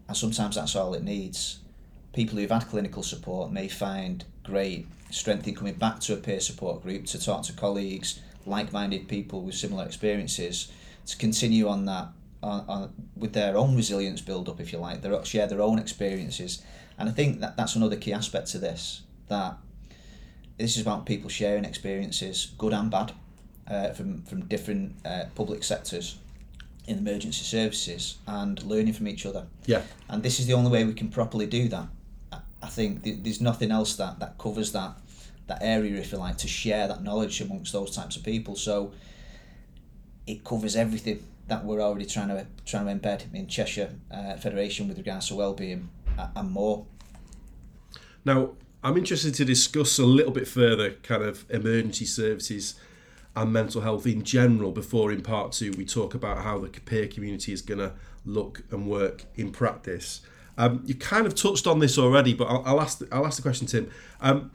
And 0.09 0.17
sometimes 0.17 0.57
that's 0.57 0.75
all 0.77 0.95
it 0.95 1.03
needs. 1.03 1.61
People 2.13 2.39
who've 2.39 2.51
had 2.51 2.69
clinical 2.69 3.03
support 3.03 3.53
may 3.53 3.69
find 3.69 4.25
great 4.45 4.87
strength 5.11 5.49
in 5.49 5.55
coming 5.55 5.75
back 5.75 6.01
to 6.01 6.15
a 6.15 6.17
peer 6.17 6.41
support 6.41 6.83
group 6.83 7.07
to 7.07 7.23
talk 7.23 7.43
to 7.45 7.53
colleagues, 7.53 8.21
like 8.47 8.73
minded 8.73 9.09
people 9.09 9.43
with 9.43 9.55
similar 9.55 9.85
experiences, 9.85 10.71
to 11.07 11.17
continue 11.17 11.69
on 11.69 11.85
that 11.87 12.09
on, 12.43 12.65
on, 12.69 12.93
with 13.17 13.33
their 13.33 13.57
own 13.57 13.75
resilience 13.75 14.21
build 14.21 14.49
up, 14.51 14.61
if 14.61 14.71
you 14.71 14.79
like, 14.79 15.01
their, 15.01 15.25
share 15.25 15.47
their 15.47 15.63
own 15.63 15.79
experiences. 15.79 16.63
And 16.99 17.09
I 17.09 17.13
think 17.13 17.41
that 17.41 17.57
that's 17.57 17.75
another 17.75 17.97
key 17.97 18.13
aspect 18.13 18.49
to 18.49 18.59
this 18.59 19.03
that 19.29 19.57
this 20.59 20.77
is 20.77 20.83
about 20.83 21.07
people 21.07 21.31
sharing 21.31 21.65
experiences, 21.65 22.53
good 22.59 22.73
and 22.73 22.91
bad 22.91 23.13
uh, 23.67 23.91
from 23.91 24.23
from 24.23 24.45
different 24.45 24.95
uh, 25.05 25.25
public 25.35 25.65
sectors 25.65 26.19
in 26.87 26.99
emergency 26.99 27.45
services 27.45 28.19
and 28.27 28.63
learning 28.63 28.93
from 28.93 29.09
each 29.09 29.25
other. 29.25 29.47
Yeah. 29.67 29.83
And 30.09 30.23
this 30.23 30.39
is 30.39 30.47
the 30.47 30.53
only 30.53 30.71
way 30.71 30.85
we 30.85 30.93
can 30.93 31.09
properly 31.09 31.47
do 31.47 31.69
that. 31.69 31.87
Think 32.75 33.23
there's 33.23 33.41
nothing 33.41 33.71
else 33.71 33.95
that, 33.97 34.19
that 34.19 34.37
covers 34.39 34.73
that 34.73 34.99
that 35.47 35.59
area, 35.61 36.01
if 36.01 36.11
you 36.11 36.19
like, 36.19 36.39
to 36.39 36.49
share 36.49 36.89
that 36.89 37.03
knowledge 37.03 37.41
amongst 37.41 37.73
those 37.73 37.95
types 37.95 38.17
of 38.17 38.23
people. 38.25 38.57
So 38.57 38.93
it 40.27 40.43
covers 40.43 40.75
everything 40.75 41.23
that 41.49 41.65
we're 41.65 41.81
already 41.81 42.07
trying 42.07 42.29
to 42.29 42.47
trying 42.65 42.87
to 42.87 42.95
embed 42.95 43.33
in 43.35 43.47
Cheshire 43.47 43.91
uh, 44.11 44.37
Federation 44.37 44.89
with 44.89 44.97
regards 44.97 45.29
to 45.29 45.35
well-being 45.35 45.89
and 46.35 46.51
more. 46.51 46.87
Now, 48.25 48.53
I'm 48.83 48.97
interested 48.97 49.35
to 49.35 49.45
discuss 49.45 49.99
a 49.99 50.05
little 50.05 50.33
bit 50.33 50.49
further, 50.49 50.93
kind 51.03 51.23
of 51.23 51.45
emergency 51.51 52.07
services 52.07 52.75
and 53.37 53.53
mental 53.53 53.81
health 53.83 54.07
in 54.07 54.23
general 54.23 54.73
before 54.73 55.11
in 55.13 55.23
part 55.23 55.53
two 55.53 55.73
we 55.73 55.85
talk 55.85 56.15
about 56.15 56.39
how 56.39 56.59
the 56.59 56.69
peer 56.69 57.07
community 57.07 57.53
is 57.53 57.63
going 57.63 57.81
to 57.81 57.93
look 58.25 58.63
and 58.71 58.89
work 58.89 59.25
in 59.35 59.51
practice. 59.51 60.21
Um, 60.57 60.83
you 60.85 60.95
kind 60.95 61.27
of 61.27 61.35
touched 61.35 61.67
on 61.67 61.79
this 61.79 61.99
already, 61.99 62.35
but 62.35 62.45
I'll, 62.45 62.63
I'll 62.65 62.81
ask 62.81 63.03
I'll 63.11 63.27
ask 63.27 63.37
the 63.37 63.43
question, 63.43 63.67
Tim. 63.67 63.91
Um, 64.21 64.51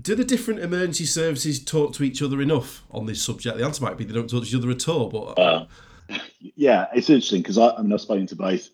do 0.00 0.14
the 0.14 0.24
different 0.24 0.60
emergency 0.60 1.06
services 1.06 1.62
talk 1.62 1.94
to 1.94 2.04
each 2.04 2.22
other 2.22 2.40
enough 2.40 2.84
on 2.90 3.06
this 3.06 3.22
subject? 3.22 3.56
The 3.56 3.64
answer 3.64 3.82
might 3.82 3.96
be 3.96 4.04
they 4.04 4.12
don't 4.12 4.28
talk 4.28 4.42
to 4.42 4.48
each 4.48 4.54
other 4.54 4.70
at 4.70 4.88
all. 4.88 5.08
But 5.08 5.38
uh, 5.38 5.66
yeah, 6.40 6.86
it's 6.94 7.10
interesting 7.10 7.42
because 7.42 7.58
I, 7.58 7.70
I 7.70 7.82
mean 7.82 7.92
I've 7.92 8.00
spoken 8.00 8.26
to 8.28 8.36
both, 8.36 8.68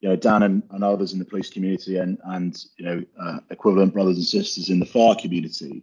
you 0.00 0.08
know, 0.08 0.16
Dan 0.16 0.42
and, 0.42 0.62
and 0.70 0.84
others 0.84 1.12
in 1.12 1.18
the 1.18 1.24
police 1.24 1.50
community 1.50 1.96
and 1.96 2.18
and 2.24 2.56
you 2.78 2.84
know 2.84 3.04
uh, 3.20 3.38
equivalent 3.50 3.92
brothers 3.92 4.16
and 4.16 4.26
sisters 4.26 4.70
in 4.70 4.80
the 4.80 4.86
fire 4.86 5.14
community, 5.14 5.82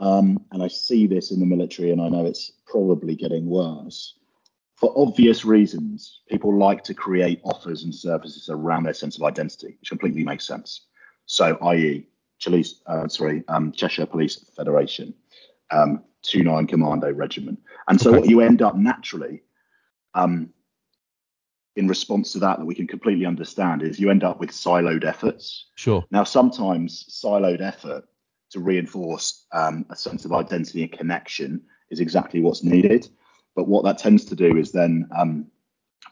um, 0.00 0.44
and 0.52 0.62
I 0.62 0.68
see 0.68 1.06
this 1.06 1.30
in 1.30 1.40
the 1.40 1.46
military, 1.46 1.90
and 1.90 2.00
I 2.00 2.08
know 2.08 2.26
it's 2.26 2.52
probably 2.66 3.14
getting 3.14 3.46
worse. 3.46 4.14
For 4.80 4.94
obvious 4.96 5.44
reasons, 5.44 6.22
people 6.30 6.56
like 6.56 6.82
to 6.84 6.94
create 6.94 7.42
offers 7.44 7.84
and 7.84 7.94
services 7.94 8.48
around 8.48 8.84
their 8.84 8.94
sense 8.94 9.18
of 9.18 9.22
identity, 9.24 9.76
which 9.78 9.90
completely 9.90 10.24
makes 10.24 10.46
sense. 10.46 10.86
So, 11.26 11.58
i.e., 11.62 12.08
Chelsea, 12.38 12.76
uh, 12.86 13.06
sorry, 13.06 13.44
um, 13.48 13.72
Cheshire 13.72 14.06
Police 14.06 14.36
Federation, 14.56 15.12
um, 15.70 16.02
2-9 16.24 16.66
Commando 16.66 17.12
Regiment. 17.12 17.60
And 17.88 18.00
so 18.00 18.08
Okay. 18.08 18.20
what 18.20 18.28
you 18.30 18.40
end 18.40 18.62
up 18.62 18.74
naturally, 18.74 19.42
um, 20.14 20.48
in 21.76 21.86
response 21.86 22.32
to 22.32 22.38
that, 22.38 22.58
that 22.58 22.64
we 22.64 22.74
can 22.74 22.86
completely 22.86 23.26
understand, 23.26 23.82
is 23.82 24.00
you 24.00 24.10
end 24.10 24.24
up 24.24 24.40
with 24.40 24.50
siloed 24.50 25.04
efforts. 25.04 25.66
Sure. 25.76 26.06
Now, 26.10 26.24
sometimes 26.24 27.04
siloed 27.10 27.60
effort 27.60 28.04
to 28.52 28.60
reinforce 28.60 29.46
um, 29.52 29.84
a 29.90 29.96
sense 29.96 30.24
of 30.24 30.32
identity 30.32 30.82
and 30.82 30.90
connection 30.90 31.60
is 31.90 32.00
exactly 32.00 32.40
what's 32.40 32.64
needed. 32.64 33.08
But 33.60 33.68
what 33.68 33.84
that 33.84 33.98
tends 33.98 34.24
to 34.24 34.34
do 34.34 34.56
is 34.56 34.72
then 34.72 35.06
um, 35.14 35.46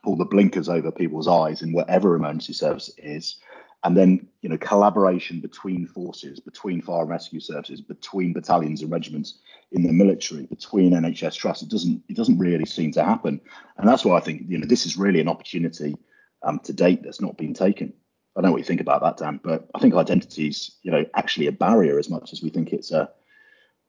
pull 0.05 0.17
the 0.17 0.27
blinkers 0.27 0.69
over 0.69 0.93
people's 0.93 1.27
eyes 1.27 1.63
in 1.63 1.73
whatever 1.73 2.15
emergency 2.15 2.53
service 2.53 2.91
it 2.99 3.03
is. 3.03 3.37
And 3.85 3.97
then, 3.97 4.29
you 4.43 4.51
know, 4.51 4.59
collaboration 4.59 5.41
between 5.41 5.87
forces, 5.87 6.41
between 6.41 6.83
fire 6.83 7.01
and 7.01 7.09
rescue 7.09 7.41
services, 7.41 7.81
between 7.81 8.35
battalions 8.35 8.83
and 8.83 8.93
regiments 8.93 9.39
in 9.73 9.83
the 9.83 9.95
military, 9.95 10.45
between 10.45 10.93
NHS 10.93 11.37
trusts, 11.37 11.63
it 11.63 11.71
doesn't 11.71 12.03
it 12.11 12.17
doesn't 12.19 12.37
really 12.37 12.67
seem 12.67 12.93
to 12.93 13.03
happen. 13.03 13.41
And 13.79 13.89
that's 13.89 14.05
why 14.05 14.19
I 14.19 14.21
think, 14.21 14.43
you 14.47 14.59
know, 14.59 14.67
this 14.67 14.85
is 14.85 14.99
really 14.99 15.21
an 15.21 15.29
opportunity 15.29 15.97
um, 16.43 16.59
to 16.65 16.75
date 16.75 17.03
that's 17.03 17.23
not 17.23 17.39
been 17.39 17.55
taken. 17.55 17.95
I 18.37 18.43
don't 18.43 18.51
know 18.51 18.53
what 18.53 18.61
you 18.61 18.65
think 18.65 18.83
about 18.83 19.01
that, 19.01 19.17
Dan, 19.17 19.41
but 19.43 19.71
I 19.75 19.79
think 19.79 19.95
identity's, 19.95 20.77
you 20.83 20.91
know, 20.91 21.07
actually 21.15 21.47
a 21.47 21.53
barrier 21.53 21.99
as 21.99 22.11
much 22.11 22.35
as 22.35 22.43
we 22.43 22.51
think 22.51 22.75
it's 22.75 22.93
a, 22.93 23.09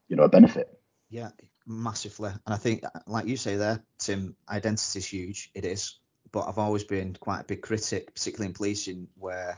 you 0.07 0.15
know, 0.15 0.23
a 0.23 0.29
benefit. 0.29 0.79
Yeah, 1.09 1.31
massively. 1.65 2.31
And 2.45 2.53
I 2.53 2.57
think, 2.57 2.83
like 3.07 3.27
you 3.27 3.37
say 3.37 3.55
there, 3.55 3.83
Tim, 3.97 4.35
identity 4.49 4.99
is 4.99 5.05
huge. 5.05 5.51
It 5.53 5.65
is. 5.65 5.99
But 6.31 6.47
I've 6.47 6.57
always 6.57 6.83
been 6.83 7.15
quite 7.19 7.41
a 7.41 7.43
big 7.45 7.61
critic, 7.61 8.13
particularly 8.13 8.49
in 8.49 8.53
policing, 8.53 9.07
where 9.17 9.57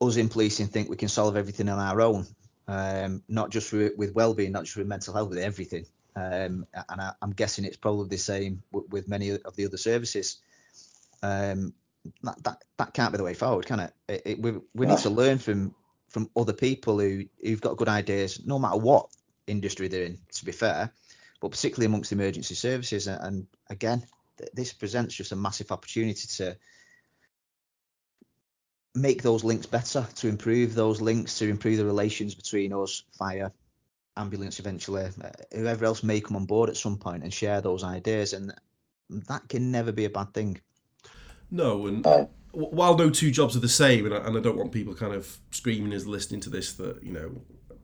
us 0.00 0.16
in 0.16 0.28
policing 0.28 0.68
think 0.68 0.88
we 0.88 0.96
can 0.96 1.08
solve 1.08 1.36
everything 1.36 1.68
on 1.68 1.78
our 1.78 2.00
own, 2.00 2.26
um, 2.68 3.22
not 3.28 3.50
just 3.50 3.72
with, 3.72 3.96
with 3.96 4.14
well-being, 4.14 4.52
not 4.52 4.64
just 4.64 4.76
with 4.76 4.86
mental 4.86 5.14
health, 5.14 5.30
with 5.30 5.38
everything. 5.38 5.86
Um, 6.16 6.66
and 6.74 7.00
I, 7.00 7.12
I'm 7.22 7.32
guessing 7.32 7.64
it's 7.64 7.76
probably 7.76 8.08
the 8.08 8.18
same 8.18 8.62
with, 8.72 8.88
with 8.90 9.08
many 9.08 9.30
of 9.30 9.56
the 9.56 9.66
other 9.66 9.76
services. 9.76 10.38
Um, 11.22 11.74
that, 12.22 12.42
that 12.44 12.64
that 12.78 12.94
can't 12.94 13.12
be 13.12 13.18
the 13.18 13.24
way 13.24 13.34
forward, 13.34 13.66
can 13.66 13.80
it? 13.80 13.92
it, 14.08 14.22
it 14.24 14.42
we 14.42 14.54
we 14.74 14.86
need 14.86 14.98
to 14.98 15.10
learn 15.10 15.38
from 15.38 15.74
from 16.08 16.30
other 16.36 16.52
people 16.52 16.98
who 16.98 17.24
who've 17.42 17.60
got 17.60 17.76
good 17.76 17.88
ideas, 17.88 18.40
no 18.44 18.58
matter 18.58 18.78
what 18.78 19.08
industry 19.46 19.88
they're 19.88 20.04
in. 20.04 20.18
To 20.32 20.44
be 20.44 20.52
fair, 20.52 20.92
but 21.40 21.50
particularly 21.50 21.86
amongst 21.86 22.12
emergency 22.12 22.54
services, 22.54 23.06
and, 23.06 23.20
and 23.22 23.46
again, 23.68 24.02
th- 24.38 24.50
this 24.54 24.72
presents 24.72 25.14
just 25.14 25.32
a 25.32 25.36
massive 25.36 25.72
opportunity 25.72 26.26
to 26.36 26.56
make 28.94 29.22
those 29.22 29.44
links 29.44 29.66
better, 29.66 30.06
to 30.16 30.28
improve 30.28 30.74
those 30.74 31.00
links, 31.00 31.38
to 31.38 31.48
improve 31.48 31.78
the 31.78 31.84
relations 31.84 32.34
between 32.34 32.72
us, 32.72 33.04
fire, 33.18 33.52
ambulance, 34.16 34.58
eventually, 34.58 35.04
uh, 35.04 35.30
whoever 35.52 35.84
else 35.84 36.02
may 36.02 36.20
come 36.20 36.36
on 36.36 36.44
board 36.44 36.68
at 36.68 36.76
some 36.76 36.96
point 36.96 37.22
and 37.22 37.32
share 37.32 37.60
those 37.60 37.84
ideas, 37.84 38.32
and 38.32 38.52
that 39.28 39.48
can 39.48 39.70
never 39.70 39.92
be 39.92 40.04
a 40.04 40.10
bad 40.10 40.34
thing. 40.34 40.60
No, 41.50 41.86
and 41.86 42.06
Uh, 42.06 42.26
while 42.52 42.96
no 42.96 43.10
two 43.10 43.30
jobs 43.30 43.56
are 43.56 43.60
the 43.60 43.68
same, 43.68 44.06
and 44.06 44.14
I, 44.14 44.18
and 44.18 44.36
I 44.36 44.40
don't 44.40 44.56
want 44.56 44.72
people 44.72 44.94
kind 44.94 45.14
of 45.14 45.38
screaming 45.52 45.92
as 45.92 46.06
listening 46.06 46.40
to 46.42 46.50
this 46.50 46.72
that 46.74 47.02
you 47.02 47.12
know 47.12 47.40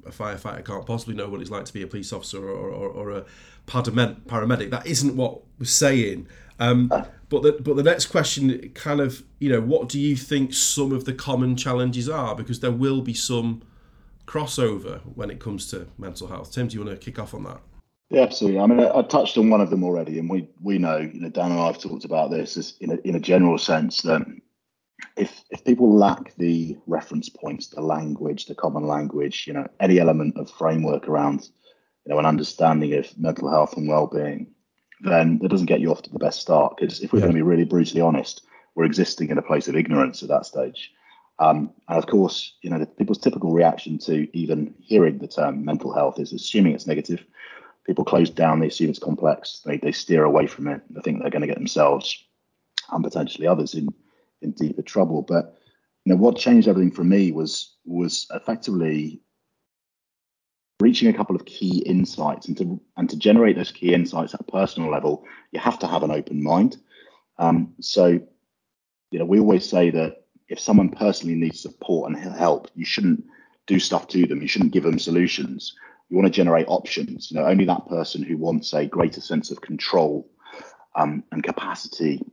a 0.06 0.10
firefighter 0.10 0.64
can't 0.64 0.86
possibly 0.86 1.14
know 1.14 1.28
what 1.28 1.40
it's 1.40 1.50
like 1.50 1.64
to 1.64 1.72
be 1.72 1.82
a 1.82 1.86
police 1.86 2.12
officer 2.12 2.38
or, 2.38 2.68
or, 2.68 2.88
or 2.88 3.10
a 3.10 3.24
paramedic. 3.66 4.70
That 4.70 4.86
isn't 4.86 5.16
what 5.16 5.42
we're 5.58 5.66
saying. 5.66 6.28
Um, 6.58 6.88
but 7.28 7.42
the 7.42 7.52
but 7.60 7.76
the 7.76 7.82
next 7.82 8.06
question, 8.06 8.70
kind 8.70 9.00
of, 9.00 9.24
you 9.40 9.50
know, 9.50 9.60
what 9.60 9.88
do 9.88 10.00
you 10.00 10.16
think 10.16 10.54
some 10.54 10.92
of 10.92 11.04
the 11.04 11.12
common 11.12 11.56
challenges 11.56 12.08
are? 12.08 12.34
Because 12.34 12.60
there 12.60 12.70
will 12.72 13.02
be 13.02 13.14
some 13.14 13.62
crossover 14.26 15.00
when 15.14 15.30
it 15.30 15.40
comes 15.40 15.68
to 15.70 15.86
mental 15.98 16.28
health. 16.28 16.52
Tim, 16.52 16.68
do 16.68 16.76
you 16.76 16.84
want 16.84 16.98
to 16.98 17.04
kick 17.04 17.18
off 17.18 17.34
on 17.34 17.44
that? 17.44 17.60
Yeah, 18.10 18.22
absolutely. 18.22 18.60
I 18.60 18.66
mean, 18.66 18.80
I, 18.80 18.98
I 18.98 19.02
touched 19.02 19.36
on 19.36 19.50
one 19.50 19.60
of 19.60 19.70
them 19.70 19.82
already, 19.82 20.18
and 20.18 20.30
we 20.30 20.48
we 20.62 20.78
know, 20.78 20.98
you 20.98 21.20
know, 21.20 21.28
Dan 21.28 21.50
and 21.50 21.60
I 21.60 21.66
have 21.66 21.78
talked 21.78 22.04
about 22.04 22.30
this 22.30 22.56
as 22.56 22.74
in 22.80 22.92
a, 22.92 22.96
in 23.04 23.16
a 23.16 23.20
general 23.20 23.58
sense 23.58 24.02
that 24.02 24.22
if 25.16 25.42
if 25.50 25.64
people 25.64 25.94
lack 25.94 26.34
the 26.36 26.76
reference 26.86 27.28
points, 27.28 27.68
the 27.68 27.80
language, 27.80 28.46
the 28.46 28.54
common 28.54 28.86
language, 28.86 29.46
you 29.46 29.52
know, 29.52 29.66
any 29.80 29.98
element 29.98 30.36
of 30.36 30.50
framework 30.50 31.08
around, 31.08 31.48
you 32.04 32.12
know, 32.12 32.18
an 32.18 32.26
understanding 32.26 32.94
of 32.94 33.18
mental 33.18 33.50
health 33.50 33.76
and 33.76 33.88
well-being, 33.88 34.46
then 35.00 35.38
that 35.38 35.48
doesn't 35.48 35.66
get 35.66 35.80
you 35.80 35.90
off 35.90 36.02
to 36.02 36.10
the 36.10 36.18
best 36.18 36.40
start. 36.40 36.76
Because 36.76 37.00
if 37.00 37.12
we're 37.12 37.20
going 37.20 37.32
to 37.32 37.36
be 37.36 37.42
really 37.42 37.64
brutally 37.64 38.00
honest, 38.00 38.42
we're 38.74 38.84
existing 38.84 39.30
in 39.30 39.38
a 39.38 39.42
place 39.42 39.68
of 39.68 39.76
ignorance 39.76 40.22
at 40.22 40.28
that 40.28 40.46
stage. 40.46 40.92
Um, 41.38 41.70
and 41.88 41.98
of 41.98 42.06
course, 42.06 42.54
you 42.62 42.70
know, 42.70 42.78
the, 42.78 42.86
people's 42.86 43.18
typical 43.18 43.52
reaction 43.52 43.98
to 43.98 44.26
even 44.36 44.74
hearing 44.80 45.18
the 45.18 45.28
term 45.28 45.64
mental 45.64 45.92
health 45.92 46.18
is 46.18 46.32
assuming 46.32 46.74
it's 46.74 46.86
negative. 46.86 47.24
People 47.84 48.04
close 48.04 48.30
down, 48.30 48.58
they 48.58 48.68
assume 48.68 48.90
it's 48.90 48.98
complex, 48.98 49.60
they, 49.64 49.76
they 49.76 49.92
steer 49.92 50.24
away 50.24 50.46
from 50.46 50.66
it. 50.66 50.80
They 50.88 51.00
think 51.02 51.20
they're 51.20 51.30
going 51.30 51.42
to 51.42 51.46
get 51.46 51.58
themselves 51.58 52.24
and 52.90 53.04
potentially 53.04 53.46
others 53.46 53.74
in, 53.74 53.88
in 54.46 54.52
deeper 54.52 54.82
trouble. 54.82 55.22
But 55.22 55.56
you 56.04 56.12
know, 56.12 56.20
what 56.20 56.36
changed 56.36 56.68
everything 56.68 56.92
for 56.92 57.04
me 57.04 57.32
was 57.32 57.76
was 57.84 58.26
effectively 58.32 59.20
reaching 60.80 61.08
a 61.08 61.16
couple 61.16 61.36
of 61.36 61.46
key 61.46 61.78
insights 61.86 62.48
and 62.48 62.56
to 62.58 62.80
and 62.96 63.10
to 63.10 63.16
generate 63.16 63.56
those 63.56 63.72
key 63.72 63.94
insights 63.94 64.34
at 64.34 64.40
a 64.40 64.44
personal 64.44 64.90
level, 64.90 65.24
you 65.52 65.60
have 65.60 65.78
to 65.80 65.86
have 65.86 66.02
an 66.02 66.10
open 66.10 66.42
mind. 66.42 66.76
Um, 67.38 67.74
so, 67.80 68.20
you 69.10 69.18
know, 69.18 69.24
we 69.24 69.40
always 69.40 69.68
say 69.68 69.90
that 69.90 70.24
if 70.48 70.60
someone 70.60 70.90
personally 70.90 71.34
needs 71.34 71.60
support 71.60 72.10
and 72.10 72.18
help, 72.18 72.70
you 72.74 72.84
shouldn't 72.84 73.24
do 73.66 73.80
stuff 73.80 74.08
to 74.08 74.26
them. 74.26 74.40
You 74.40 74.48
shouldn't 74.48 74.72
give 74.72 74.84
them 74.84 74.98
solutions. 74.98 75.74
You 76.08 76.16
want 76.16 76.26
to 76.26 76.32
generate 76.32 76.68
options. 76.68 77.30
You 77.30 77.38
know, 77.38 77.46
only 77.46 77.64
that 77.64 77.88
person 77.88 78.22
who 78.22 78.36
wants 78.36 78.72
a 78.72 78.86
greater 78.86 79.20
sense 79.20 79.50
of 79.50 79.60
control 79.60 80.30
um, 80.94 81.24
and 81.32 81.42
capacity 81.42 82.24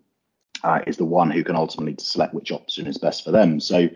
uh, 0.63 0.79
is 0.87 0.97
the 0.97 1.05
one 1.05 1.29
who 1.29 1.43
can 1.43 1.55
ultimately 1.55 1.95
select 1.99 2.33
which 2.33 2.51
option 2.51 2.87
is 2.87 2.97
best 2.97 3.23
for 3.23 3.31
them. 3.31 3.59
So 3.59 3.89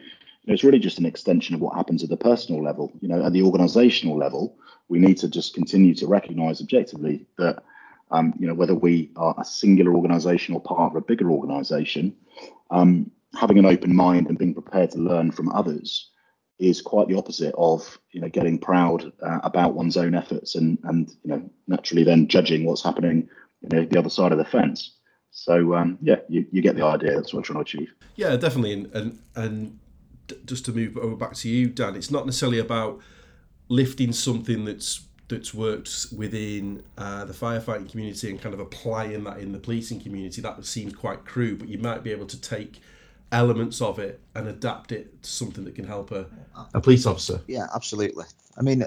it's 0.45 0.63
really 0.63 0.79
just 0.79 0.99
an 0.99 1.05
extension 1.05 1.55
of 1.55 1.61
what 1.61 1.75
happens 1.75 2.03
at 2.03 2.09
the 2.09 2.17
personal 2.17 2.63
level. 2.63 2.91
You 3.01 3.09
know, 3.09 3.25
at 3.25 3.33
the 3.33 3.41
organisational 3.41 4.17
level, 4.17 4.57
we 4.87 4.99
need 4.99 5.17
to 5.17 5.27
just 5.27 5.53
continue 5.53 5.93
to 5.95 6.07
recognise 6.07 6.61
objectively 6.61 7.25
that 7.37 7.63
um, 8.11 8.33
you 8.39 8.47
know 8.47 8.53
whether 8.53 8.75
we 8.75 9.11
are 9.17 9.35
a 9.37 9.43
singular 9.43 9.93
organisation 9.93 10.55
or 10.55 10.61
part 10.61 10.91
of 10.91 10.95
a 10.95 11.05
bigger 11.05 11.29
organisation, 11.29 12.15
um, 12.71 13.11
having 13.35 13.57
an 13.57 13.65
open 13.65 13.93
mind 13.93 14.27
and 14.27 14.37
being 14.37 14.53
prepared 14.53 14.91
to 14.91 14.99
learn 14.99 15.31
from 15.31 15.51
others 15.51 16.09
is 16.59 16.81
quite 16.81 17.07
the 17.07 17.17
opposite 17.17 17.53
of 17.57 17.99
you 18.11 18.21
know 18.21 18.29
getting 18.29 18.57
proud 18.57 19.11
uh, 19.21 19.39
about 19.43 19.75
one's 19.75 19.97
own 19.97 20.15
efforts 20.15 20.55
and 20.55 20.77
and 20.85 21.09
you 21.23 21.31
know 21.31 21.49
naturally 21.67 22.03
then 22.03 22.27
judging 22.27 22.63
what's 22.63 22.83
happening 22.83 23.29
you 23.61 23.69
know 23.69 23.85
the 23.85 23.99
other 23.99 24.09
side 24.09 24.31
of 24.31 24.37
the 24.37 24.45
fence. 24.45 24.96
So 25.37 25.75
um, 25.75 25.99
yeah, 26.01 26.15
you, 26.27 26.47
you 26.51 26.63
get 26.63 26.75
the 26.75 26.83
idea. 26.83 27.13
That's 27.13 27.31
what 27.31 27.41
we're 27.41 27.43
trying 27.43 27.63
to 27.63 27.77
achieve. 27.77 27.93
Yeah, 28.15 28.35
definitely. 28.37 28.73
And 28.73 28.95
and, 28.95 29.19
and 29.35 29.79
just 30.45 30.65
to 30.65 30.73
move 30.73 30.97
over 30.97 31.15
back 31.15 31.35
to 31.35 31.49
you, 31.49 31.67
Dan, 31.67 31.95
it's 31.95 32.09
not 32.09 32.25
necessarily 32.25 32.57
about 32.57 32.99
lifting 33.69 34.11
something 34.11 34.65
that's 34.65 35.01
that's 35.27 35.53
worked 35.53 36.07
within 36.15 36.81
uh, 36.97 37.25
the 37.25 37.33
firefighting 37.33 37.89
community 37.89 38.31
and 38.31 38.41
kind 38.41 38.55
of 38.55 38.59
applying 38.59 39.25
that 39.25 39.37
in 39.37 39.51
the 39.51 39.59
policing 39.59 39.99
community. 40.01 40.41
That 40.41 40.65
seems 40.65 40.95
quite 40.95 41.23
crude, 41.23 41.59
but 41.59 41.69
you 41.69 41.77
might 41.77 42.03
be 42.03 42.11
able 42.11 42.25
to 42.25 42.41
take 42.41 42.81
elements 43.31 43.79
of 43.79 43.99
it 43.99 44.19
and 44.33 44.47
adapt 44.47 44.91
it 44.91 45.21
to 45.21 45.29
something 45.29 45.65
that 45.65 45.75
can 45.75 45.85
help 45.85 46.11
a, 46.11 46.25
a 46.73 46.81
police 46.81 47.05
officer. 47.05 47.41
Yeah, 47.45 47.67
absolutely. 47.75 48.25
I 48.57 48.63
mean, 48.63 48.83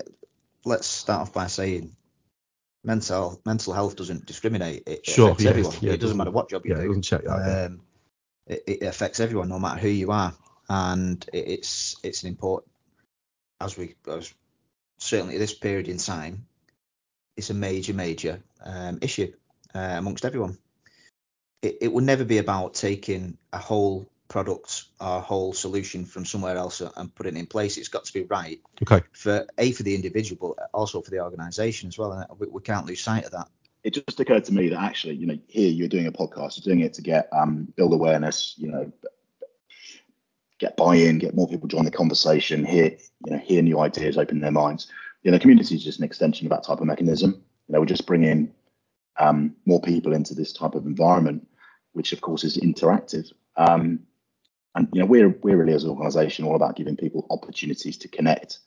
let's 0.65 0.89
start 0.89 1.23
off 1.23 1.33
by 1.33 1.47
saying 1.47 1.95
mental 2.83 3.41
mental 3.45 3.73
health 3.73 3.97
doesn't 3.97 4.27
discriminate. 4.27 4.85
It 4.87 5.07
Sure, 5.07 5.29
affects 5.29 5.45
yeah, 5.45 5.51
everyone. 5.51 5.75
yeah, 5.81 5.91
it 5.91 5.95
it 5.95 6.01
doesn't 6.01 6.17
matter 6.17 6.31
what 6.31 6.49
job 6.49 6.65
you 6.65 6.73
Yeah, 6.73 6.79
it 6.81 6.83
do. 6.83 6.89
doesn't 6.89 7.03
check 7.03 7.25
that. 7.25 7.65
Um, 7.67 7.81
it, 8.47 8.63
it 8.67 8.83
affects 8.83 9.21
everyone, 9.21 9.49
no 9.49 9.59
matter 9.59 9.81
who 9.81 9.89
you 9.89 10.11
are, 10.11 10.33
and 10.69 11.25
it, 11.33 11.49
it's 11.49 11.97
it's 12.03 12.23
an 12.23 12.29
important 12.29 12.73
as 13.61 13.77
we 13.77 13.95
as 14.09 14.33
certainly 14.99 15.35
at 15.35 15.41
this 15.41 15.55
period 15.55 15.89
in 15.89 15.99
time, 15.99 16.47
it's 17.37 17.51
a 17.51 17.55
major 17.55 17.95
major 17.95 18.43
um, 18.65 18.99
issue 19.03 19.33
uh, 19.75 19.95
amongst 19.99 20.25
everyone. 20.25 20.59
It, 21.63 21.79
it 21.83 21.93
will 21.93 22.03
never 22.03 22.25
be 22.25 22.39
about 22.39 22.75
taking 22.75 23.37
a 23.53 23.59
whole 23.59 24.10
product 24.31 24.85
our 25.01 25.21
whole 25.21 25.53
solution 25.53 26.07
from 26.07 26.25
somewhere 26.25 26.57
else 26.57 26.81
and 26.81 27.15
put 27.15 27.27
it 27.27 27.37
in 27.37 27.47
place. 27.47 27.77
It's 27.77 27.89
got 27.89 28.05
to 28.05 28.13
be 28.13 28.23
right 28.23 28.61
Okay. 28.81 29.05
for 29.13 29.47
a 29.59 29.73
for 29.73 29.83
the 29.83 29.95
individual, 29.95 30.55
but 30.57 30.71
also 30.73 31.03
for 31.03 31.11
the 31.11 31.21
organisation 31.21 31.89
as 31.89 31.99
well. 31.99 32.13
And 32.13 32.27
we, 32.39 32.47
we 32.47 32.63
can't 32.63 32.87
lose 32.87 33.03
sight 33.03 33.25
of 33.27 33.33
that. 33.33 33.49
It 33.83 33.95
just 33.95 34.21
occurred 34.21 34.45
to 34.45 34.55
me 34.55 34.69
that 34.69 34.81
actually, 34.81 35.17
you 35.17 35.27
know, 35.27 35.39
here 35.49 35.71
you're 35.71 35.89
doing 35.89 36.07
a 36.07 36.13
podcast, 36.13 36.57
you're 36.57 36.73
doing 36.75 36.85
it 36.85 36.95
to 36.95 37.03
get 37.03 37.29
um, 37.33 37.73
build 37.77 37.93
awareness, 37.93 38.55
you 38.57 38.71
know, 38.71 38.93
get 40.59 40.77
buy-in, 40.77 41.19
get 41.19 41.35
more 41.35 41.49
people 41.49 41.67
join 41.67 41.85
the 41.85 41.91
conversation, 41.91 42.65
hear, 42.65 42.97
you 43.27 43.33
know, 43.33 43.39
hear 43.39 43.63
new 43.63 43.81
ideas, 43.81 44.17
open 44.17 44.41
their 44.41 44.53
minds. 44.53 44.87
You 45.23 45.33
know, 45.33 45.39
community 45.39 45.75
is 45.75 45.85
just 45.85 45.99
an 45.99 46.05
extension 46.05 46.47
of 46.47 46.51
that 46.51 46.63
type 46.63 46.81
of 46.81 46.87
mechanism. 46.87 47.43
You 47.67 47.73
know, 47.73 47.81
we're 47.81 47.87
just 47.87 48.07
bring 48.07 48.25
in 48.25 48.53
um, 49.19 49.57
more 49.67 49.81
people 49.81 50.13
into 50.13 50.35
this 50.35 50.53
type 50.53 50.75
of 50.75 50.87
environment, 50.87 51.49
which 51.93 52.13
of 52.13 52.21
course 52.21 52.45
is 52.45 52.59
interactive. 52.59 53.33
Um, 53.57 54.01
and 54.75 54.89
you 54.93 55.01
know, 55.01 55.07
we're 55.07 55.29
we're 55.43 55.57
really 55.57 55.75
as 55.75 55.85
an 55.85 55.91
organisation 55.91 56.45
all 56.45 56.57
about 56.57 56.77
giving 56.77 56.97
people 56.97 57.27
opportunities 57.31 57.99
to 57.99 58.09
connect 58.09 58.59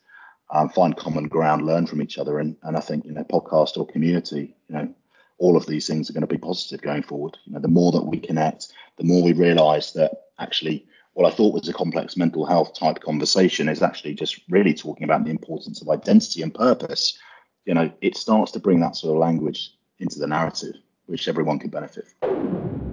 um, 0.54 0.70
find 0.70 0.96
common 0.96 1.28
ground, 1.28 1.66
learn 1.66 1.88
from 1.88 2.02
each 2.02 2.18
other, 2.18 2.40
and 2.40 2.56
and 2.64 2.78
I 2.78 2.80
think 2.80 3.06
you 3.06 3.12
know 3.12 3.24
podcast 3.24 3.78
or 3.78 3.88
community, 3.88 4.56
you 4.70 4.76
know, 4.76 4.94
all 5.40 5.58
of 5.58 5.66
these 5.66 5.88
things 5.88 6.10
are 6.10 6.14
going 6.14 6.22
to 6.22 6.28
be 6.28 6.38
positive 6.38 6.82
going 6.82 7.04
forward. 7.04 7.38
You 7.46 7.54
know, 7.54 7.60
the 7.60 7.68
more 7.68 7.92
that 7.92 8.06
we 8.06 8.20
connect, 8.20 8.72
the 8.98 9.04
more 9.04 9.24
we 9.24 9.34
realise 9.34 9.92
that 9.92 10.12
actually 10.40 10.86
what 11.14 11.32
I 11.32 11.36
thought 11.36 11.54
was 11.54 11.68
a 11.68 11.74
complex 11.74 12.18
mental 12.18 12.46
health 12.46 12.74
type 12.74 13.00
conversation 13.00 13.70
is 13.70 13.82
actually 13.82 14.16
just 14.16 14.42
really 14.50 14.74
talking 14.74 15.04
about 15.04 15.26
the 15.26 15.32
importance 15.32 15.82
of 15.82 15.90
identity 15.90 16.42
and 16.42 16.54
purpose. 16.54 17.18
You 17.66 17.74
know, 17.74 17.92
it 18.02 18.18
starts 18.18 18.52
to 18.54 18.60
bring 18.60 18.80
that 18.82 18.96
sort 18.96 19.16
of 19.16 19.20
language 19.20 19.72
into 20.00 20.20
the 20.20 20.28
narrative, 20.28 20.76
which 21.06 21.28
everyone 21.28 21.60
can 21.60 21.70
benefit 21.70 22.06
from. 22.20 22.93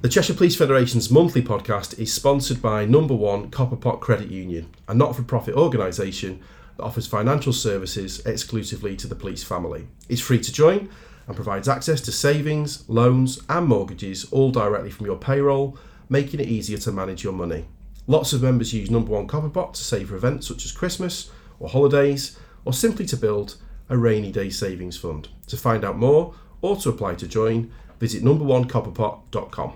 The 0.00 0.08
Cheshire 0.08 0.34
Police 0.34 0.54
Federation's 0.54 1.10
monthly 1.10 1.42
podcast 1.42 1.98
is 1.98 2.12
sponsored 2.12 2.62
by 2.62 2.84
Number 2.84 3.16
One 3.16 3.50
Copperpot 3.50 3.98
Credit 3.98 4.28
Union, 4.28 4.72
a 4.86 4.94
not 4.94 5.16
for 5.16 5.24
profit 5.24 5.56
organisation 5.56 6.40
that 6.76 6.84
offers 6.84 7.08
financial 7.08 7.52
services 7.52 8.24
exclusively 8.24 8.94
to 8.96 9.08
the 9.08 9.16
police 9.16 9.42
family. 9.42 9.88
It's 10.08 10.20
free 10.20 10.38
to 10.38 10.52
join 10.52 10.88
and 11.26 11.34
provides 11.34 11.68
access 11.68 12.00
to 12.02 12.12
savings, 12.12 12.88
loans, 12.88 13.40
and 13.48 13.66
mortgages 13.66 14.24
all 14.30 14.52
directly 14.52 14.90
from 14.90 15.06
your 15.06 15.16
payroll 15.16 15.76
making 16.08 16.38
it 16.38 16.46
easier 16.46 16.78
to 16.78 16.92
manage 16.92 17.24
your 17.24 17.32
money. 17.32 17.66
Lots 18.06 18.32
of 18.32 18.40
members 18.40 18.72
use 18.72 18.92
Number 18.92 19.10
One 19.10 19.26
Copperpot 19.26 19.72
to 19.72 19.82
save 19.82 20.10
for 20.10 20.14
events 20.14 20.46
such 20.46 20.64
as 20.64 20.70
Christmas 20.70 21.28
or 21.58 21.68
holidays, 21.68 22.38
or 22.64 22.72
simply 22.72 23.04
to 23.06 23.16
build 23.16 23.56
a 23.88 23.98
rainy 23.98 24.30
day 24.30 24.48
savings 24.48 24.96
fund. 24.96 25.26
To 25.48 25.56
find 25.56 25.84
out 25.84 25.98
more 25.98 26.36
or 26.60 26.76
to 26.76 26.88
apply 26.88 27.16
to 27.16 27.26
join, 27.26 27.72
visit 27.98 28.22
numberonecopperpot.com. 28.22 29.72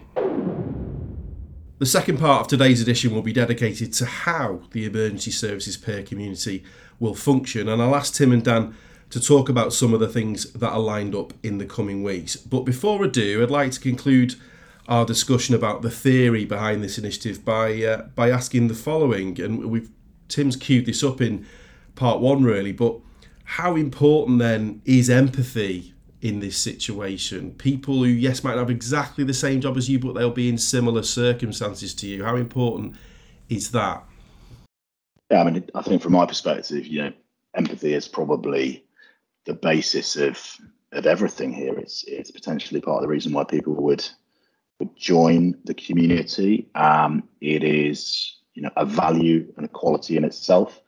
The 1.79 1.87
second 1.87 2.19
part 2.19 2.43
of 2.43 2.47
today's 2.47 2.81
edition 2.81 3.13
will 3.13 3.23
be 3.23 3.33
dedicated 3.33 3.93
to 3.95 4.07
how 4.07 4.61
the 4.71 4.85
emergency 4.87 5.33
services 5.33 5.77
peer 5.77 6.03
community 6.05 6.63
will 7.01 7.15
function, 7.15 7.69
and 7.69 7.83
I'll 7.83 7.97
ask 7.97 8.15
Tim 8.15 8.31
and 8.31 8.45
Dan 8.45 8.77
to 9.11 9.21
talk 9.21 9.49
about 9.49 9.73
some 9.73 9.93
of 9.93 10.01
the 10.01 10.09
things 10.09 10.53
that 10.53 10.71
are 10.71 10.79
lined 10.79 11.15
up 11.15 11.33
in 11.43 11.59
the 11.59 11.67
coming 11.67 12.03
weeks. 12.03 12.37
But 12.37 12.61
before 12.61 13.05
I 13.05 13.09
do, 13.09 13.43
I'd 13.43 13.51
like 13.51 13.73
to 13.73 13.81
conclude 13.81 14.37
our 14.89 15.05
discussion 15.05 15.55
about 15.55 15.83
the 15.83 15.91
theory 15.91 16.45
behind 16.45 16.83
this 16.83 16.99
initiative 16.99 17.45
by 17.45 17.83
uh, 17.83 18.03
by 18.15 18.31
asking 18.31 18.69
the 18.69 18.75
following, 18.75 19.41
and 19.41 19.65
we've 19.71 19.91
Tim's 20.29 20.57
cued 20.57 20.87
this 20.87 21.03
up 21.03 21.21
in 21.21 21.47
part 21.95 22.21
one 22.21 22.43
really, 22.43 22.73
but 22.73 22.97
how 23.45 23.77
important 23.77 24.39
then 24.39 24.81
is 24.85 25.11
empathy 25.11 25.92
in 26.23 26.41
this 26.41 26.57
situation? 26.57 27.53
People 27.53 27.99
who 27.99 28.07
yes 28.07 28.43
might 28.43 28.57
have 28.57 28.71
exactly 28.71 29.25
the 29.25 29.35
same 29.35 29.61
job 29.61 29.77
as 29.77 29.91
you, 29.91 29.99
but 29.99 30.15
they'll 30.15 30.31
be 30.31 30.49
in 30.49 30.57
similar 30.57 31.03
circumstances 31.03 31.93
to 31.95 32.07
you. 32.07 32.25
How 32.25 32.37
important 32.37 32.97
is 33.49 33.73
that? 33.73 34.03
Yeah, 35.31 35.43
I 35.43 35.51
mean, 35.51 35.65
I 35.75 35.83
think 35.83 36.01
from 36.01 36.13
my 36.13 36.27
perspective, 36.27 36.87
you 36.87 37.03
know, 37.03 37.13
empathy 37.55 37.93
is 37.93 38.09
probably 38.09 38.85
the 39.45 39.55
basis 39.55 40.17
of 40.17 40.57
of 40.93 41.07
everything 41.07 41.53
here. 41.53 41.79
It's 41.79 42.05
it's 42.07 42.31
potentially 42.31 42.81
part 42.81 42.97
of 42.97 43.03
the 43.03 43.09
reason 43.09 43.33
why 43.33 43.45
people 43.45 43.75
would 43.75 44.09
join 44.97 45.57
the 45.65 45.75
community. 45.75 46.69
Um, 46.75 47.29
it 47.41 47.65
is 47.65 48.37
you 48.55 48.63
know 48.63 48.71
a 48.77 48.85
value 48.85 49.53
and 49.57 49.65
a 49.67 49.69
quality 49.69 50.17
in 50.17 50.25
itself 50.25 50.81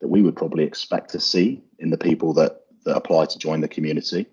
that 0.00 0.08
we 0.08 0.22
would 0.22 0.36
probably 0.36 0.64
expect 0.64 1.10
to 1.10 1.20
see 1.20 1.62
in 1.78 1.90
the 1.90 1.98
people 1.98 2.32
that 2.34 2.62
that 2.84 2.96
apply 2.96 3.26
to 3.26 3.38
join 3.38 3.60
the 3.60 3.68
community. 3.68 4.26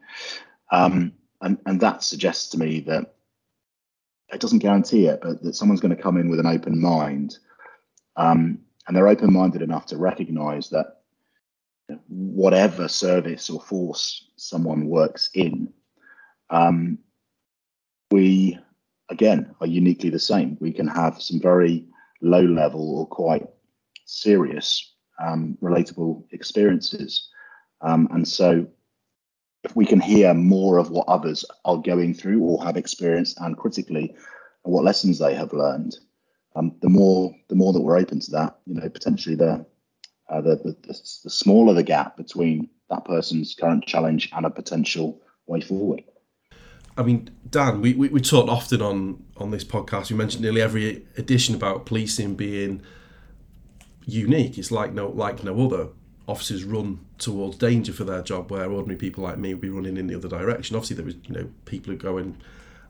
Um, 0.72 1.14
and, 1.42 1.58
and 1.66 1.80
that 1.82 2.04
suggests 2.04 2.50
to 2.50 2.60
me 2.60 2.82
that 2.82 3.14
it 4.30 4.42
doesn't 4.42 4.60
guarantee 4.60 5.06
it, 5.08 5.20
but 5.22 5.42
that 5.44 5.56
someone's 5.56 5.82
going 5.82 5.96
to 5.96 6.02
come 6.02 6.18
in 6.18 6.30
with 6.30 6.40
an 6.40 6.48
open 6.48 6.82
mind. 6.82 7.38
Um, 8.16 8.60
and 8.88 8.96
they're 8.96 9.08
open 9.08 9.32
minded 9.32 9.62
enough 9.62 9.86
to 9.88 9.98
recognize 9.98 10.70
that 10.70 11.02
whatever 12.08 12.88
service 12.88 13.50
or 13.50 13.62
force 13.62 14.30
someone 14.36 14.88
works 14.88 15.30
in, 15.34 15.72
um, 16.50 16.98
we 18.12 18.58
again 19.10 19.54
are 19.62 19.68
uniquely 19.68 20.10
the 20.10 20.20
same. 20.20 20.58
We 20.60 20.74
can 20.74 20.88
have 20.88 21.22
some 21.22 21.40
very 21.40 21.86
low 22.22 22.42
level 22.42 23.00
or 23.00 23.08
quite 23.08 23.48
serious 24.06 24.94
um, 25.20 25.58
relatable 25.62 26.24
experiences. 26.32 27.30
Um, 27.82 28.08
and 28.12 28.28
so 28.28 28.68
we 29.76 29.86
can 29.86 30.00
hear 30.00 30.34
more 30.34 30.78
of 30.78 30.90
what 30.90 31.08
others 31.08 31.46
are 31.66 31.78
going 31.78 32.14
through 32.14 32.42
or 32.42 32.64
have 32.64 32.78
experienced 32.78 33.40
and 33.40 33.58
critically 33.58 34.16
what 34.64 34.84
lessons 34.84 35.20
they 35.20 35.34
have 35.34 35.54
learned, 35.54 35.96
um, 36.56 36.76
the 36.82 36.90
more 36.90 37.34
the 37.50 37.56
more 37.56 37.74
that 37.74 37.82
we're 37.82 37.98
open 37.98 38.20
to 38.20 38.32
that, 38.32 38.60
you 38.66 38.76
know, 38.76 38.90
potentially 38.90 39.36
the, 39.36 39.66
uh, 40.30 40.42
the, 40.42 40.56
the, 40.58 40.76
the 40.84 41.00
the 41.24 41.30
smaller 41.30 41.74
the 41.74 41.84
gap 41.84 42.18
between 42.18 42.70
that 42.90 43.06
person's 43.06 43.56
current 43.56 43.86
challenge 43.86 44.30
and 44.34 44.46
a 44.46 44.50
potential 44.50 45.22
way 45.46 45.62
forward. 45.62 46.04
I 46.98 47.04
mean, 47.04 47.30
Dan, 47.50 47.82
we, 47.82 47.94
we, 47.94 48.08
we 48.10 48.22
talked 48.22 48.50
often 48.50 48.82
on, 48.82 49.24
on 49.38 49.52
this 49.52 49.64
podcast. 49.64 50.10
We 50.10 50.18
mentioned 50.18 50.42
nearly 50.42 50.62
every 50.62 51.06
edition 51.16 51.54
about 51.54 51.86
policing 51.86 52.36
being 52.36 52.82
unique. 54.06 54.58
It's 54.58 54.72
like 54.72 54.94
no 54.94 55.10
like 55.10 55.44
no 55.44 55.66
other. 55.66 55.90
Officers 56.28 56.64
run 56.64 57.00
towards 57.18 57.58
danger 57.58 57.94
for 57.94 58.04
their 58.04 58.22
job, 58.22 58.52
where 58.52 58.70
ordinary 58.70 58.98
people 58.98 59.24
like 59.24 59.38
me 59.38 59.54
would 59.54 59.62
be 59.62 59.70
running 59.70 59.98
in 59.98 60.08
the 60.08 60.16
other 60.16 60.28
direction. 60.28 60.76
Obviously, 60.76 60.96
there 60.96 61.06
was 61.06 61.16
you 61.26 61.34
know 61.34 61.50
people 61.66 61.94
who 61.94 61.98
go 61.98 62.18
and 62.18 62.38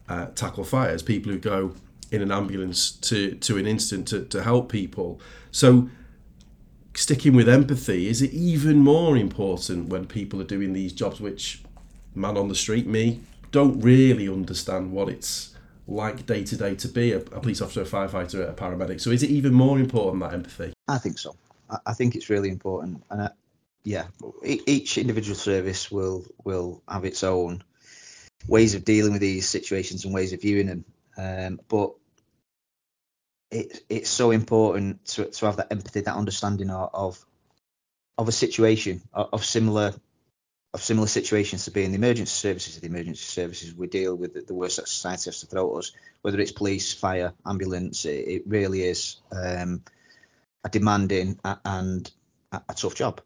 uh, 0.09 0.27
tackle 0.35 0.63
fires, 0.63 1.03
people 1.03 1.31
who 1.31 1.37
go 1.37 1.73
in 2.11 2.21
an 2.21 2.31
ambulance 2.31 2.91
to 2.91 3.35
to 3.35 3.57
an 3.57 3.67
instant 3.67 4.07
to, 4.07 4.25
to 4.25 4.43
help 4.43 4.71
people. 4.71 5.19
So 5.51 5.89
sticking 6.95 7.35
with 7.35 7.47
empathy 7.47 8.07
is 8.07 8.23
it 8.23 8.31
even 8.31 8.77
more 8.77 9.15
important 9.15 9.87
when 9.87 10.03
people 10.07 10.41
are 10.41 10.45
doing 10.45 10.73
these 10.73 10.91
jobs 10.91 11.21
which 11.21 11.61
man 12.15 12.35
on 12.35 12.47
the 12.47 12.55
street 12.55 12.87
me 12.87 13.19
don't 13.51 13.79
really 13.81 14.27
understand 14.27 14.91
what 14.91 15.07
it's 15.07 15.53
like 15.87 16.25
day 16.25 16.43
to 16.43 16.57
day 16.57 16.75
to 16.75 16.87
be 16.87 17.11
a, 17.13 17.17
a, 17.17 17.39
police 17.39 17.61
officer, 17.61 17.81
a 17.81 17.85
firefighter, 17.85 18.49
a 18.49 18.53
paramedic. 18.53 18.99
So 18.99 19.11
is 19.11 19.23
it 19.23 19.29
even 19.29 19.53
more 19.53 19.79
important 19.79 20.21
that 20.21 20.33
empathy? 20.33 20.73
I 20.87 20.97
think 20.97 21.17
so. 21.17 21.35
I, 21.69 21.77
I 21.87 21.93
think 21.93 22.15
it's 22.15 22.29
really 22.29 22.49
important, 22.49 23.03
and 23.09 23.21
uh, 23.21 23.29
yeah, 23.83 24.07
each 24.43 24.97
individual 24.97 25.35
service 25.35 25.91
will 25.91 26.25
will 26.43 26.81
have 26.87 27.05
its 27.05 27.23
own 27.23 27.63
ways 28.47 28.75
of 28.75 28.85
dealing 28.85 29.13
with 29.13 29.21
these 29.21 29.47
situations 29.47 30.05
and 30.05 30.13
ways 30.13 30.33
of 30.33 30.41
viewing 30.41 30.67
them. 30.67 30.85
Um, 31.17 31.59
but 31.67 31.93
it, 33.49 33.83
it's 33.89 34.09
so 34.09 34.31
important 34.31 35.05
to, 35.05 35.25
to 35.25 35.45
have 35.45 35.57
that 35.57 35.71
empathy, 35.71 36.01
that 36.01 36.15
understanding 36.15 36.69
of 36.69 37.25
of, 38.17 38.27
a 38.27 38.31
situation 38.31 39.01
of, 39.13 39.29
of 39.33 39.45
similar 39.45 39.93
of 40.73 40.81
similar 40.81 41.07
situations 41.07 41.65
to 41.65 41.71
be 41.71 41.83
in 41.83 41.91
the 41.91 41.97
emergency 41.97 42.31
services. 42.31 42.79
The 42.79 42.87
emergency 42.87 43.23
services 43.23 43.73
we 43.73 43.87
deal 43.87 44.15
with 44.15 44.33
the, 44.33 44.41
the 44.41 44.53
worst 44.53 44.77
that 44.77 44.87
society 44.87 45.29
has 45.29 45.39
to 45.41 45.47
throw 45.47 45.73
at 45.73 45.79
us, 45.79 45.91
whether 46.21 46.39
it's 46.39 46.51
police, 46.51 46.93
fire, 46.93 47.33
ambulance. 47.45 48.05
It, 48.05 48.27
it 48.27 48.43
really 48.47 48.83
is 48.83 49.17
um, 49.31 49.81
a 50.63 50.69
demanding 50.69 51.39
and 51.43 52.11
a, 52.51 52.61
a 52.69 52.73
tough 52.73 52.95
job. 52.95 53.21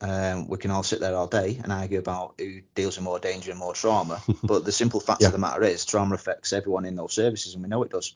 Um, 0.00 0.48
we 0.48 0.58
can 0.58 0.70
all 0.70 0.82
sit 0.82 1.00
there 1.00 1.14
all 1.14 1.26
day 1.26 1.58
and 1.62 1.72
argue 1.72 1.98
about 1.98 2.34
who 2.38 2.60
deals 2.74 2.96
with 2.96 3.04
more 3.04 3.18
danger 3.18 3.50
and 3.50 3.58
more 3.58 3.72
trauma, 3.72 4.20
but 4.42 4.64
the 4.64 4.72
simple 4.72 5.00
fact 5.00 5.22
yeah. 5.22 5.28
of 5.28 5.32
the 5.32 5.38
matter 5.38 5.62
is 5.62 5.86
trauma 5.86 6.14
affects 6.14 6.52
everyone 6.52 6.84
in 6.84 6.96
those 6.96 7.14
services, 7.14 7.54
and 7.54 7.62
we 7.62 7.68
know 7.68 7.82
it 7.82 7.90
does. 7.90 8.14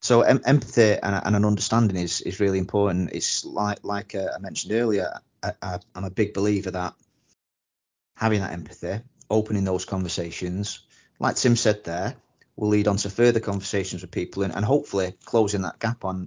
So 0.00 0.22
em- 0.22 0.42
empathy 0.44 0.96
and, 1.02 1.22
and, 1.24 1.36
an 1.36 1.44
understanding 1.44 1.96
is 1.96 2.20
is 2.20 2.40
really 2.40 2.58
important. 2.58 3.10
It's 3.12 3.44
like 3.44 3.78
like 3.82 4.14
uh, 4.14 4.28
I 4.34 4.38
mentioned 4.38 4.72
earlier. 4.72 5.20
I, 5.42 5.78
am 5.94 6.04
a 6.04 6.10
big 6.10 6.34
believer 6.34 6.72
that 6.72 6.94
having 8.16 8.40
that 8.40 8.52
empathy, 8.52 9.00
opening 9.30 9.64
those 9.64 9.84
conversations, 9.84 10.80
like 11.20 11.36
Tim 11.36 11.54
said 11.54 11.84
there, 11.84 12.16
will 12.56 12.68
lead 12.68 12.88
on 12.88 12.96
to 12.98 13.10
further 13.10 13.38
conversations 13.38 14.02
with 14.02 14.10
people 14.10 14.42
and, 14.42 14.54
and 14.54 14.64
hopefully 14.64 15.14
closing 15.24 15.62
that 15.62 15.78
gap 15.78 16.04
on 16.04 16.26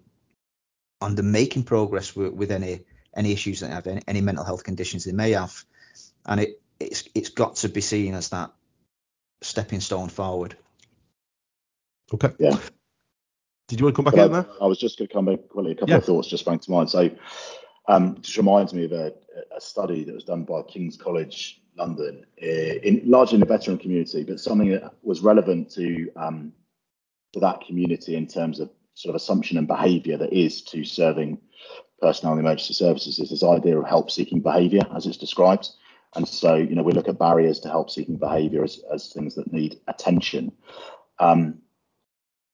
on 1.02 1.16
the 1.16 1.24
making 1.24 1.64
progress 1.64 2.16
with, 2.16 2.34
with 2.34 2.52
any 2.52 2.82
any 3.16 3.34
issues 3.34 3.60
that 3.60 3.68
they 3.68 3.74
have, 3.74 3.88
any, 3.88 4.02
any 4.08 4.22
mental 4.22 4.46
health 4.46 4.64
conditions 4.64 5.04
they 5.04 5.12
may 5.12 5.32
have. 5.32 5.66
And 6.26 6.40
it 6.40 6.62
it's 6.80 7.04
it's 7.14 7.30
got 7.30 7.58
to 7.58 7.70
be 7.70 7.82
seen 7.82 8.14
as 8.14 8.30
that 8.30 8.52
stepping 9.42 9.80
stone 9.80 10.10
forward. 10.10 10.56
Okay. 12.14 12.32
Yeah. 12.40 12.58
Did 13.68 13.80
you 13.80 13.86
want 13.86 13.96
to 13.96 14.04
come 14.04 14.14
back 14.14 14.26
in 14.26 14.32
there? 14.32 14.46
I 14.62 14.68
was 14.68 14.78
just 14.78 14.98
going 14.98 15.08
to 15.08 15.14
come 15.14 15.26
back 15.26 15.48
quickly. 15.50 15.72
A 15.72 15.76
couple 15.76 15.92
yeah. 15.92 15.98
of 15.98 16.06
thoughts 16.06 16.28
just 16.28 16.44
sprang 16.44 16.60
to 16.60 16.72
mind. 16.72 16.90
So, 16.90 17.10
um, 17.88 18.18
just 18.22 18.38
reminds 18.38 18.74
me 18.74 18.86
of 18.86 18.92
a, 18.92 19.14
a, 19.56 19.62
study 19.62 20.04
that 20.04 20.14
was 20.14 20.26
done 20.26 20.44
by 20.44 20.62
King's 20.64 20.98
College 20.98 21.62
London, 21.78 22.26
uh, 22.42 22.46
in 22.46 23.02
largely 23.06 23.36
in 23.36 23.40
the 23.40 23.46
veteran 23.46 23.78
community, 23.78 24.24
but 24.24 24.42
something 24.42 24.70
that 24.72 24.94
was 25.04 25.22
relevant 25.22 25.72
to 25.72 26.12
um, 26.18 26.52
to 27.34 27.40
that 27.40 27.62
community 27.62 28.16
in 28.16 28.28
terms 28.28 28.60
of 28.60 28.70
sort 29.02 29.16
of 29.16 29.16
assumption 29.16 29.58
and 29.58 29.68
behaviour 29.68 30.16
that 30.18 30.32
is 30.32 30.62
to 30.62 30.84
serving 30.84 31.40
personnel 32.00 32.34
in 32.34 32.40
emergency 32.40 32.74
services 32.74 33.18
is 33.20 33.30
this 33.30 33.44
idea 33.44 33.78
of 33.78 33.88
help 33.88 34.12
seeking 34.12 34.42
behaviour 34.42 34.82
as 34.96 35.06
it's 35.06 35.18
described. 35.18 35.70
And 36.16 36.28
so, 36.28 36.56
you 36.56 36.76
know, 36.76 36.84
we 36.84 36.92
look 36.92 37.08
at 37.08 37.18
barriers 37.18 37.60
to 37.62 37.70
help 37.70 37.90
seeking 37.90 38.18
behaviour 38.18 38.64
as, 38.64 38.80
as 38.94 39.12
things 39.12 39.36
that 39.36 39.52
need 39.52 39.80
attention. 39.88 40.52
Um, 41.20 41.60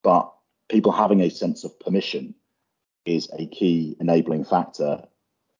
but 0.03 0.31
people 0.69 0.91
having 0.91 1.21
a 1.21 1.29
sense 1.29 1.63
of 1.63 1.77
permission 1.79 2.35
is 3.05 3.29
a 3.37 3.47
key 3.47 3.97
enabling 3.99 4.45
factor 4.45 5.03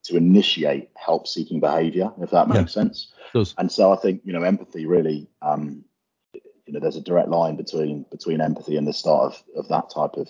to 0.05 0.15
initiate 0.15 0.89
help 0.95 1.27
seeking 1.27 1.59
behavior, 1.59 2.11
if 2.21 2.29
that 2.29 2.47
makes 2.47 2.75
yeah, 2.75 2.83
sense. 2.83 3.13
And 3.57 3.69
so 3.69 3.91
I 3.91 3.97
think, 3.97 4.21
you 4.23 4.31
know, 4.31 4.43
empathy 4.43 4.85
really, 4.85 5.27
um, 5.41 5.83
you 6.33 6.73
know, 6.73 6.79
there's 6.79 6.95
a 6.97 7.01
direct 7.01 7.29
line 7.29 7.55
between 7.55 8.05
between 8.11 8.41
empathy 8.41 8.77
and 8.77 8.87
the 8.87 8.93
start 8.93 9.33
of, 9.33 9.43
of 9.55 9.67
that 9.69 9.89
type 9.89 10.15
of 10.15 10.29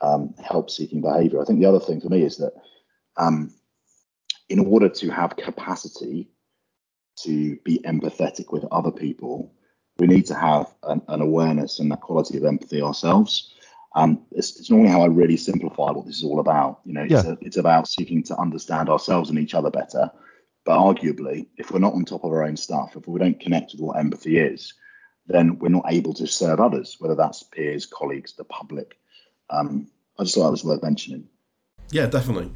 um, 0.00 0.34
help 0.42 0.70
seeking 0.70 1.00
behavior. 1.00 1.40
I 1.40 1.44
think 1.44 1.60
the 1.60 1.68
other 1.68 1.80
thing 1.80 2.00
for 2.00 2.08
me 2.08 2.22
is 2.22 2.36
that 2.38 2.52
um, 3.16 3.54
in 4.48 4.58
order 4.66 4.88
to 4.88 5.10
have 5.10 5.36
capacity 5.36 6.30
to 7.22 7.56
be 7.64 7.78
empathetic 7.80 8.52
with 8.52 8.64
other 8.70 8.90
people, 8.90 9.52
we 9.98 10.06
need 10.06 10.26
to 10.26 10.34
have 10.34 10.72
an, 10.82 11.00
an 11.08 11.20
awareness 11.20 11.78
and 11.78 11.90
that 11.90 12.00
quality 12.00 12.36
of 12.36 12.44
empathy 12.44 12.82
ourselves. 12.82 13.54
Um, 13.94 14.26
it's, 14.32 14.58
it's, 14.58 14.70
normally 14.70 14.90
how 14.90 15.02
I 15.02 15.06
really 15.06 15.36
simplify 15.36 15.92
what 15.92 16.04
this 16.04 16.16
is 16.16 16.24
all 16.24 16.40
about. 16.40 16.80
You 16.84 16.94
know, 16.94 17.02
it's, 17.02 17.12
yeah. 17.12 17.26
a, 17.26 17.36
it's 17.40 17.56
about 17.56 17.86
seeking 17.86 18.24
to 18.24 18.36
understand 18.36 18.88
ourselves 18.88 19.30
and 19.30 19.38
each 19.38 19.54
other 19.54 19.70
better. 19.70 20.10
But 20.64 20.78
arguably, 20.78 21.46
if 21.56 21.70
we're 21.70 21.78
not 21.78 21.94
on 21.94 22.04
top 22.04 22.24
of 22.24 22.32
our 22.32 22.42
own 22.42 22.56
stuff, 22.56 22.96
if 22.96 23.06
we 23.06 23.20
don't 23.20 23.38
connect 23.38 23.72
with 23.72 23.80
what 23.80 23.98
empathy 23.98 24.38
is, 24.38 24.74
then 25.26 25.58
we're 25.58 25.68
not 25.68 25.84
able 25.88 26.12
to 26.14 26.26
serve 26.26 26.58
others, 26.58 26.96
whether 26.98 27.14
that's 27.14 27.44
peers, 27.44 27.86
colleagues, 27.86 28.34
the 28.34 28.44
public. 28.44 28.98
Um, 29.50 29.88
I 30.18 30.24
just 30.24 30.34
thought 30.34 30.48
it 30.48 30.52
was 30.52 30.64
worth 30.64 30.82
mentioning. 30.82 31.28
Yeah, 31.90 32.06
definitely. 32.06 32.50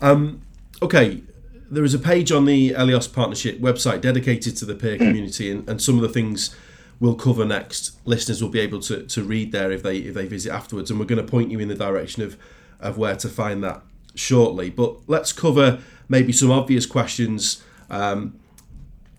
Um, 0.00 0.42
okay, 0.82 1.22
there 1.70 1.84
is 1.84 1.94
a 1.94 1.98
page 1.98 2.30
on 2.30 2.44
the 2.44 2.70
Elios 2.70 3.12
Partnership 3.12 3.60
website 3.60 4.00
dedicated 4.00 4.56
to 4.58 4.64
the 4.64 4.74
peer 4.74 4.96
community, 4.98 5.50
and, 5.50 5.68
and 5.68 5.80
some 5.80 5.96
of 5.96 6.02
the 6.02 6.08
things 6.08 6.54
we'll 7.00 7.14
cover 7.14 7.44
next. 7.44 7.96
Listeners 8.06 8.42
will 8.42 8.50
be 8.50 8.60
able 8.60 8.80
to, 8.80 9.04
to 9.04 9.22
read 9.22 9.52
there 9.52 9.70
if 9.70 9.82
they 9.82 9.98
if 9.98 10.14
they 10.14 10.26
visit 10.26 10.52
afterwards, 10.52 10.90
and 10.90 10.98
we're 11.00 11.06
going 11.06 11.24
to 11.24 11.30
point 11.30 11.50
you 11.50 11.58
in 11.58 11.68
the 11.68 11.74
direction 11.74 12.22
of 12.22 12.36
of 12.80 12.98
where 12.98 13.16
to 13.16 13.28
find 13.28 13.62
that 13.64 13.82
shortly. 14.14 14.70
But 14.70 15.08
let's 15.08 15.32
cover 15.32 15.80
maybe 16.08 16.32
some 16.32 16.50
obvious 16.50 16.86
questions 16.86 17.62
um, 17.90 18.38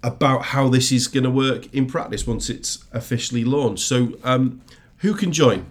about 0.04 0.46
how 0.46 0.70
this 0.70 0.92
is 0.92 1.08
going 1.08 1.24
to 1.24 1.30
work 1.32 1.74
in 1.74 1.86
practice 1.86 2.26
once 2.28 2.50
it's 2.50 2.86
officially 2.92 3.44
launched. 3.44 3.84
So, 3.84 4.14
um, 4.24 4.62
who 4.98 5.14
can 5.14 5.32
join? 5.32 5.66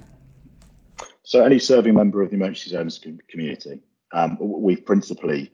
So, 1.26 1.44
any 1.44 1.58
serving 1.58 1.94
member 1.94 2.22
of 2.22 2.30
the 2.30 2.36
emergency 2.36 2.70
service 2.70 3.00
community. 3.28 3.80
Um, 4.12 4.38
we've 4.40 4.86
principally 4.86 5.50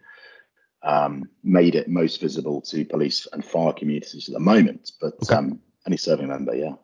um, 0.82 1.30
made 1.42 1.74
it 1.74 1.88
most 1.88 2.20
visible 2.20 2.60
to 2.60 2.84
police 2.84 3.26
and 3.32 3.42
fire 3.42 3.72
communities 3.72 4.28
at 4.28 4.34
the 4.34 4.40
moment, 4.40 4.92
but 5.00 5.14
okay. 5.22 5.34
um, 5.34 5.58
any 5.86 5.96
serving 5.96 6.28
member, 6.28 6.54
yeah. 6.54 6.74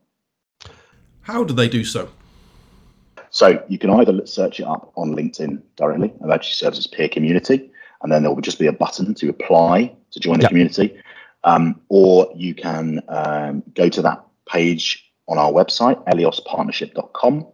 How 1.21 1.45
do 1.45 1.53
they 1.53 1.69
do 1.69 1.85
so? 1.85 2.09
So 3.29 3.63
you 3.69 3.79
can 3.79 3.91
either 3.91 4.27
search 4.27 4.59
it 4.59 4.65
up 4.65 4.91
on 4.97 5.15
LinkedIn 5.15 5.61
directly, 5.77 6.11
emergency 6.23 6.55
services 6.55 6.87
peer 6.87 7.11
community, 7.11 7.71
and 8.03 8.11
then 8.11 8.23
there 8.23 8.33
will 8.33 8.41
just 8.41 8.59
be 8.59 8.69
a 8.69 8.73
button 8.73 9.13
to 9.17 9.29
apply 9.29 9.95
to 10.13 10.19
join 10.19 10.39
the 10.39 10.45
yep. 10.45 10.51
community, 10.51 10.99
um, 11.45 11.79
or 11.91 12.33
you 12.35 12.55
can 12.55 13.03
um, 13.09 13.63
go 13.75 13.91
to 13.91 14.01
that 14.01 14.25
page 14.49 15.13
on 15.29 15.37
our 15.37 15.53
website, 15.53 16.03
eliospartnership.com, 16.07 17.47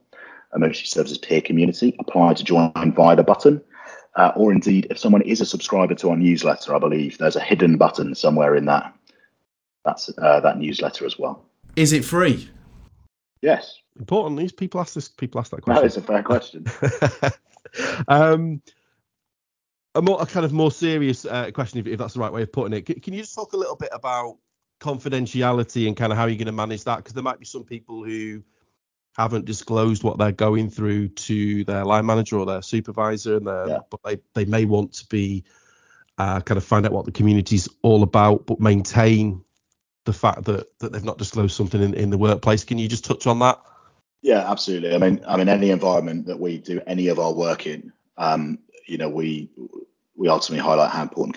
emergency 0.55 0.87
services 0.87 1.19
peer 1.19 1.41
community, 1.41 1.95
apply 1.99 2.35
to 2.35 2.45
join 2.45 2.93
via 2.95 3.17
the 3.17 3.23
button 3.23 3.63
uh, 4.17 4.33
or 4.37 4.53
indeed 4.53 4.87
if 4.91 4.99
someone 4.99 5.23
is 5.23 5.41
a 5.41 5.47
subscriber 5.47 5.95
to 5.97 6.11
our 6.11 6.17
newsletter, 6.17 6.75
I 6.75 6.79
believe 6.79 7.19
there's 7.19 7.37
a 7.37 7.41
hidden 7.41 7.77
button 7.77 8.15
somewhere 8.15 8.55
in 8.55 8.67
that 8.67 8.95
that's 9.85 10.11
uh, 10.19 10.41
that 10.41 10.59
newsletter 10.59 11.05
as 11.05 11.19
well. 11.19 11.45
Is 11.77 11.93
it 11.93 12.05
free? 12.05 12.49
Yes. 13.43 13.79
Importantly, 13.99 14.49
people 14.51 14.81
ask 14.81 14.95
this. 14.95 15.09
People 15.09 15.41
ask 15.41 15.51
that 15.51 15.63
question. 15.63 15.83
That 15.83 15.87
is 15.87 15.97
a 15.97 16.03
fair 16.03 16.23
question. 16.23 16.65
um, 18.09 18.63
a 19.95 20.03
more 20.03 20.23
a 20.23 20.27
kind 20.27 20.47
of 20.47 20.53
more 20.53 20.71
serious 20.71 21.25
uh, 21.25 21.51
question, 21.51 21.81
if, 21.81 21.87
if, 21.87 21.99
that's 21.99 22.15
the 22.15 22.21
right 22.21 22.33
way 22.33 22.43
of 22.43 22.53
putting 22.53 22.73
it. 22.73 22.87
Can, 22.87 23.01
can 23.01 23.15
you 23.15 23.21
just 23.21 23.35
talk 23.35 23.53
a 23.53 23.57
little 23.57 23.77
bit 23.77 23.91
about 23.93 24.39
confidentiality 24.81 25.87
and 25.87 25.97
kind 25.97 26.13
of 26.13 26.19
how 26.19 26.27
you're 26.27 26.37
going 26.37 26.47
to 26.47 26.53
manage 26.53 26.85
that? 26.85 26.99
Because 26.99 27.13
there 27.13 27.23
might 27.23 27.39
be 27.39 27.45
some 27.45 27.65
people 27.65 28.05
who 28.05 28.43
haven't 29.17 29.45
disclosed 29.45 30.03
what 30.03 30.19
they're 30.19 30.33
going 30.33 30.71
through 30.71 31.09
to 31.09 31.65
their 31.65 31.85
line 31.85 32.07
manager 32.07 32.39
or 32.39 32.47
their 32.47 32.63
supervisor, 32.63 33.37
and 33.37 33.47
yeah. 33.47 33.79
but 33.91 34.01
they, 34.05 34.19
they 34.35 34.45
may 34.45 34.65
want 34.65 34.93
to 34.95 35.07
be 35.07 35.45
uh, 36.19 36.41
kind 36.41 36.59
of 36.59 36.65
find 36.65 36.87
out 36.87 36.93
what 36.93 37.05
the 37.05 37.13
community's 37.13 37.69
all 37.83 38.03
about, 38.03 38.47
but 38.47 38.61
maintain 38.61 39.43
the 40.05 40.13
fact 40.13 40.45
that 40.45 40.79
that 40.79 40.93
they've 40.93 41.05
not 41.05 41.19
disclosed 41.19 41.57
something 41.57 41.83
in, 41.83 41.95
in 41.95 42.11
the 42.11 42.19
workplace. 42.19 42.65
Can 42.65 42.79
you 42.79 42.89
just 42.89 43.05
touch 43.05 43.27
on 43.27 43.39
that? 43.41 43.61
Yeah, 44.23 44.51
absolutely. 44.51 44.95
I 44.95 44.99
mean, 44.99 45.23
I 45.27 45.37
mean, 45.37 45.49
any 45.49 45.71
environment 45.71 46.27
that 46.27 46.41
we 46.41 46.59
do 46.59 46.81
any 46.87 47.09
of 47.09 47.19
our 47.19 47.33
work 47.33 47.67
in, 47.67 47.93
um, 48.17 48.59
you 48.87 48.99
know, 48.99 49.09
we 49.09 49.51
we 50.17 50.29
ultimately 50.29 50.65
highlight 50.65 50.91
how 50.91 51.03
important 51.03 51.37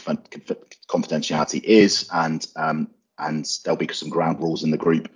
confidentiality 0.87 1.63
is, 1.63 2.09
and 2.13 2.47
um, 2.55 2.89
and 3.19 3.47
there'll 3.63 3.77
be 3.77 3.87
some 3.93 4.09
ground 4.09 4.39
rules 4.39 4.63
in 4.63 4.71
the 4.71 4.77
group, 4.77 5.09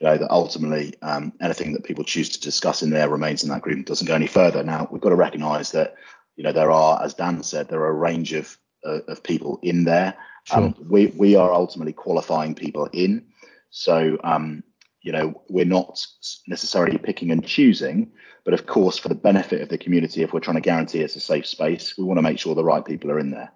you 0.00 0.06
know, 0.06 0.16
that 0.16 0.30
ultimately 0.30 0.94
um, 1.02 1.32
anything 1.40 1.72
that 1.72 1.84
people 1.84 2.04
choose 2.04 2.28
to 2.30 2.40
discuss 2.40 2.82
in 2.82 2.90
there 2.90 3.08
remains 3.08 3.42
in 3.42 3.48
that 3.50 3.62
group 3.62 3.76
and 3.76 3.86
doesn't 3.86 4.06
go 4.06 4.14
any 4.14 4.26
further. 4.26 4.62
Now 4.62 4.88
we've 4.90 5.02
got 5.02 5.10
to 5.10 5.16
recognise 5.16 5.72
that, 5.72 5.94
you 6.36 6.44
know, 6.44 6.52
there 6.52 6.70
are, 6.70 7.02
as 7.02 7.14
Dan 7.14 7.42
said, 7.42 7.68
there 7.68 7.80
are 7.80 7.90
a 7.90 7.94
range 7.94 8.32
of 8.32 8.58
uh, 8.86 9.00
of 9.08 9.22
people 9.22 9.58
in 9.62 9.84
there. 9.84 10.14
Sure. 10.44 10.58
Um, 10.58 10.76
we 10.88 11.06
we 11.08 11.34
are 11.34 11.52
ultimately 11.52 11.92
qualifying 11.92 12.54
people 12.54 12.88
in, 12.92 13.26
so 13.70 14.18
um, 14.22 14.62
you 15.02 15.12
know 15.12 15.42
we're 15.48 15.64
not 15.64 16.04
necessarily 16.46 16.98
picking 16.98 17.32
and 17.32 17.44
choosing, 17.44 18.12
but 18.44 18.54
of 18.54 18.66
course 18.66 18.96
for 18.96 19.08
the 19.08 19.14
benefit 19.14 19.60
of 19.60 19.68
the 19.68 19.78
community, 19.78 20.22
if 20.22 20.32
we're 20.32 20.40
trying 20.40 20.56
to 20.56 20.60
guarantee 20.60 21.00
it's 21.00 21.16
a 21.16 21.20
safe 21.20 21.46
space, 21.46 21.98
we 21.98 22.04
want 22.04 22.18
to 22.18 22.22
make 22.22 22.38
sure 22.38 22.54
the 22.54 22.62
right 22.62 22.84
people 22.84 23.10
are 23.10 23.18
in 23.18 23.30
there, 23.30 23.52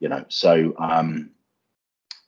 you 0.00 0.08
know. 0.08 0.24
So 0.28 0.74
um, 0.78 1.30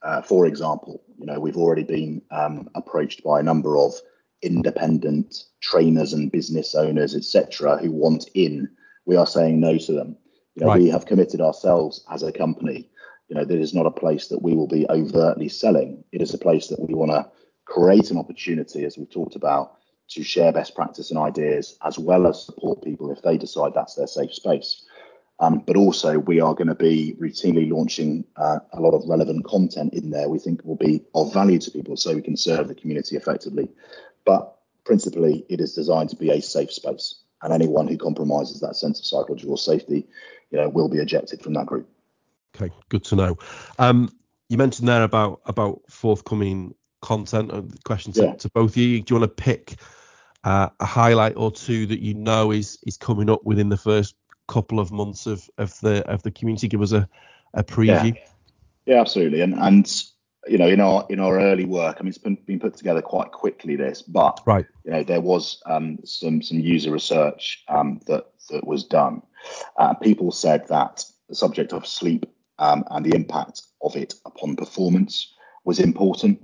uh, 0.05 0.21
for 0.23 0.47
example, 0.47 1.03
you 1.19 1.27
know, 1.27 1.41
we've 1.41 1.57
already 1.57 1.83
been 1.83 2.21
um, 2.31 2.69
approached 2.75 3.25
by 3.25 3.41
a 3.41 3.43
number 3.43 3.79
of 3.79 3.95
independent 4.43 5.35
trainers 5.63 6.13
and 6.13 6.31
business 6.31 6.75
owners, 6.75 7.15
etc., 7.15 7.79
who 7.79 7.91
want 7.91 8.29
in. 8.35 8.69
We 9.07 9.17
are 9.17 9.27
saying 9.27 9.59
no 9.59 9.79
to 9.79 9.93
them. 9.93 10.17
You 10.55 10.65
know, 10.65 10.73
right. 10.73 10.83
we 10.83 10.91
have 10.91 11.07
committed 11.07 11.41
ourselves 11.41 12.05
as 12.11 12.23
a 12.23 12.31
company. 12.31 12.91
You 13.29 13.37
know, 13.37 13.45
this 13.45 13.63
is 13.63 13.75
not 13.75 13.87
a 13.87 13.91
place 13.91 14.29
that 14.29 14.43
we 14.43 14.55
will 14.55 14.69
be 14.69 14.87
overtly 14.91 15.49
selling. 15.49 16.05
It 16.13 16.21
is 16.21 16.35
a 16.35 16.39
place 16.39 16.69
that 16.69 16.81
we 16.81 16.95
want 16.95 17.11
to 17.11 17.27
create 17.65 18.11
an 18.11 18.19
opportunity, 18.19 18.85
as 18.85 18.99
we've 18.99 19.11
talked 19.11 19.37
about, 19.37 19.79
to 20.11 20.23
share 20.23 20.53
best 20.53 20.75
practice 20.75 21.11
and 21.11 21.19
ideas, 21.19 21.79
as 21.83 21.99
well 21.99 22.27
as 22.27 22.45
support 22.45 22.85
people 22.85 23.11
if 23.11 23.23
they 23.23 23.39
decide 23.39 23.73
that's 23.75 23.95
their 23.95 24.07
safe 24.07 24.35
space. 24.35 24.85
Um, 25.41 25.63
but 25.67 25.77
also, 25.77 26.19
we 26.19 26.41
are 26.41 26.55
going 26.55 26.69
to 26.69 26.75
be 26.77 27.17
routinely 27.19 27.71
launching 27.71 28.25
uh, 28.37 28.61
a 28.73 28.81
lot 28.81 28.95
of 28.95 29.09
relevant 29.09 29.45
content 29.45 29.93
in 29.93 30.11
there 30.11 30.29
we 30.29 30.39
think 30.39 30.65
will 30.65 30.77
be 30.77 31.03
of 31.15 31.33
value 31.33 31.59
to 31.59 31.71
people 31.71 31.97
so 31.97 32.15
we 32.15 32.23
can 32.23 32.37
serve 32.37 32.69
the 32.69 32.75
community 32.75 33.17
effectively. 33.17 33.69
But 34.25 34.57
principally, 34.85 35.45
it 35.49 35.61
is 35.61 35.75
designed 35.75 36.11
to 36.11 36.17
be 36.17 36.31
a 36.31 36.41
safe 36.41 36.73
space. 36.73 37.17
And 37.43 37.53
anyone 37.53 37.89
who 37.89 37.99
compromises 37.99 38.61
that 38.61 38.77
sense 38.77 39.01
of 39.01 39.07
psychological 39.07 39.57
safety, 39.57 40.07
you 40.51 40.59
know, 40.59 40.69
will 40.69 40.89
be 40.89 40.99
ejected 40.99 41.43
from 41.43 41.55
that 41.55 41.67
group. 41.67 41.89
Okay, 42.57 42.73
good 42.89 43.05
to 43.05 43.17
know. 43.17 43.37
Um, 43.79 44.11
you 44.49 44.57
mentioned 44.57 44.89
there 44.89 45.03
about 45.03 45.41
about 45.47 45.83
forthcoming 45.91 46.75
content. 47.03 47.53
Uh, 47.53 47.63
question 47.85 48.13
to, 48.13 48.23
yeah. 48.23 48.35
to 48.35 48.49
both 48.51 48.71
of 48.71 48.77
you. 48.77 49.03
Do 49.03 49.15
you 49.15 49.21
want 49.21 49.37
to 49.37 49.43
pick 49.43 49.75
uh, 50.45 50.69
a 50.79 50.87
highlight 50.87 51.37
or 51.37 51.51
two 51.51 51.87
that 51.87 52.01
you 52.01 52.15
know 52.15 52.53
is 52.53 52.79
is 52.87 52.97
coming 52.97 53.29
up 53.29 53.45
within 53.45 53.69
the 53.69 53.77
first 53.77 54.15
couple 54.49 54.81
of 54.81 54.93
months 54.93 55.27
of, 55.27 55.49
of 55.59 55.79
the 55.81 56.07
of 56.09 56.23
the 56.23 56.31
community? 56.31 56.69
Give 56.69 56.83
us 56.83 56.93
a, 56.93 57.09
a 57.55 57.65
preview. 57.65 58.15
Yeah. 58.15 58.23
yeah, 58.87 59.01
absolutely. 59.01 59.41
And 59.41 59.55
and 59.55 60.05
you 60.47 60.59
know, 60.59 60.69
in 60.69 60.81
our 60.81 61.07
in 61.09 61.21
our 61.21 61.41
early 61.41 61.65
work, 61.65 61.97
I 61.99 62.03
mean, 62.03 62.09
it's 62.09 62.19
been, 62.19 62.37
been 62.47 62.61
put 62.61 62.77
together 62.77 63.03
quite 63.03 63.33
quickly. 63.33 63.77
This, 63.77 64.03
but 64.03 64.41
right, 64.47 64.67
you 64.85 64.91
know, 64.91 65.03
there 65.03 65.21
was 65.21 65.63
um, 65.67 65.99
some 66.05 66.43
some 66.43 66.61
user 66.61 66.91
research 66.91 67.65
um, 67.69 68.01
that 68.07 68.27
that 68.51 68.67
was 68.67 68.85
done. 68.85 69.23
Uh, 69.77 69.95
people 69.95 70.31
said 70.33 70.67
that 70.69 71.05
the 71.29 71.35
subject 71.35 71.73
of 71.73 71.87
sleep 71.87 72.27
um, 72.59 72.85
and 72.91 73.05
the 73.05 73.15
impact 73.15 73.63
of 73.83 73.97
it 73.97 74.15
upon 74.25 74.57
performance 74.57 75.35
was 75.65 75.81
important. 75.81 76.41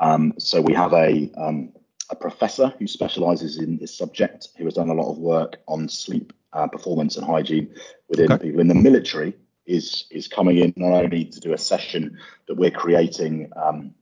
Um, 0.00 0.34
so 0.38 0.60
we 0.60 0.74
have 0.74 0.92
a 0.92 1.30
um, 1.36 1.72
a 2.12 2.14
professor 2.14 2.68
who 2.78 2.86
specialises 2.86 3.56
in 3.56 3.78
this 3.78 3.96
subject 3.96 4.48
who 4.58 4.66
has 4.66 4.74
done 4.74 4.90
a 4.90 4.94
lot 4.94 5.10
of 5.10 5.16
work 5.16 5.56
on 5.66 5.88
sleep 5.88 6.32
uh, 6.52 6.66
performance 6.66 7.16
and 7.16 7.26
hygiene 7.26 7.74
within 8.08 8.30
okay. 8.30 8.44
people 8.44 8.60
in 8.60 8.68
the 8.68 8.74
military 8.74 9.34
is 9.64 10.04
is 10.10 10.28
coming 10.28 10.58
in 10.58 10.74
not 10.76 10.92
only 10.92 11.24
to 11.24 11.40
do 11.40 11.54
a 11.54 11.58
session 11.58 12.18
that 12.46 12.54
we're 12.54 12.70
creating 12.70 13.50
um, 13.56 13.94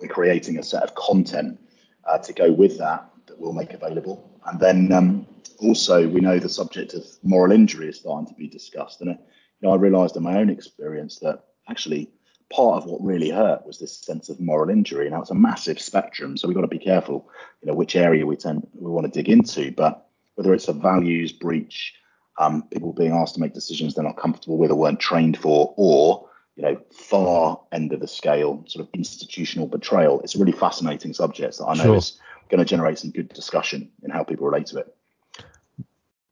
we're 0.00 0.08
creating 0.08 0.58
a 0.58 0.62
set 0.62 0.82
of 0.82 0.94
content 0.94 1.60
uh, 2.06 2.16
to 2.16 2.32
go 2.32 2.50
with 2.50 2.78
that 2.78 3.06
that 3.26 3.38
we'll 3.38 3.52
make 3.52 3.74
available 3.74 4.16
and 4.46 4.58
then 4.58 4.90
um, 4.90 5.26
also 5.60 6.08
we 6.08 6.22
know 6.22 6.38
the 6.38 6.48
subject 6.48 6.94
of 6.94 7.04
moral 7.22 7.52
injury 7.52 7.88
is 7.88 7.98
starting 7.98 8.26
to 8.26 8.34
be 8.34 8.48
discussed 8.48 9.02
and 9.02 9.10
uh, 9.10 9.18
you 9.60 9.68
know 9.68 9.74
I 9.74 9.76
realized 9.76 10.16
in 10.16 10.22
my 10.22 10.38
own 10.38 10.48
experience 10.48 11.18
that 11.18 11.44
actually 11.68 12.08
part 12.52 12.82
of 12.82 12.88
what 12.88 13.02
really 13.02 13.30
hurt 13.30 13.66
was 13.66 13.78
this 13.78 13.96
sense 13.96 14.28
of 14.28 14.38
moral 14.38 14.70
injury 14.70 15.08
now 15.08 15.20
it's 15.20 15.30
a 15.30 15.34
massive 15.34 15.80
spectrum 15.80 16.36
so 16.36 16.46
we've 16.46 16.54
got 16.54 16.62
to 16.62 16.68
be 16.68 16.78
careful 16.78 17.28
you 17.62 17.66
know 17.66 17.74
which 17.74 17.96
area 17.96 18.26
we 18.26 18.36
tend 18.36 18.66
we 18.74 18.90
want 18.90 19.06
to 19.06 19.12
dig 19.12 19.28
into 19.28 19.72
but 19.72 20.06
whether 20.34 20.54
it's 20.54 20.68
a 20.68 20.72
values 20.72 21.32
breach, 21.32 21.94
um, 22.38 22.62
people 22.64 22.92
being 22.92 23.12
asked 23.12 23.34
to 23.34 23.40
make 23.40 23.54
decisions 23.54 23.94
they're 23.94 24.04
not 24.04 24.16
comfortable 24.16 24.58
with 24.58 24.70
or 24.70 24.76
weren't 24.76 25.00
trained 25.00 25.36
for, 25.36 25.74
or 25.76 26.28
you 26.56 26.62
know, 26.62 26.80
far 26.90 27.60
end 27.72 27.92
of 27.92 28.00
the 28.00 28.08
scale, 28.08 28.64
sort 28.66 28.86
of 28.86 28.92
institutional 28.94 29.66
betrayal. 29.66 30.20
It's 30.20 30.34
a 30.34 30.38
really 30.38 30.52
fascinating 30.52 31.14
subject 31.14 31.58
that 31.58 31.66
I 31.66 31.74
know 31.74 31.84
sure. 31.84 31.96
is 31.96 32.18
going 32.50 32.58
to 32.58 32.64
generate 32.64 32.98
some 32.98 33.10
good 33.10 33.28
discussion 33.30 33.90
in 34.02 34.10
how 34.10 34.22
people 34.22 34.46
relate 34.46 34.66
to 34.66 34.78
it. 34.78 34.94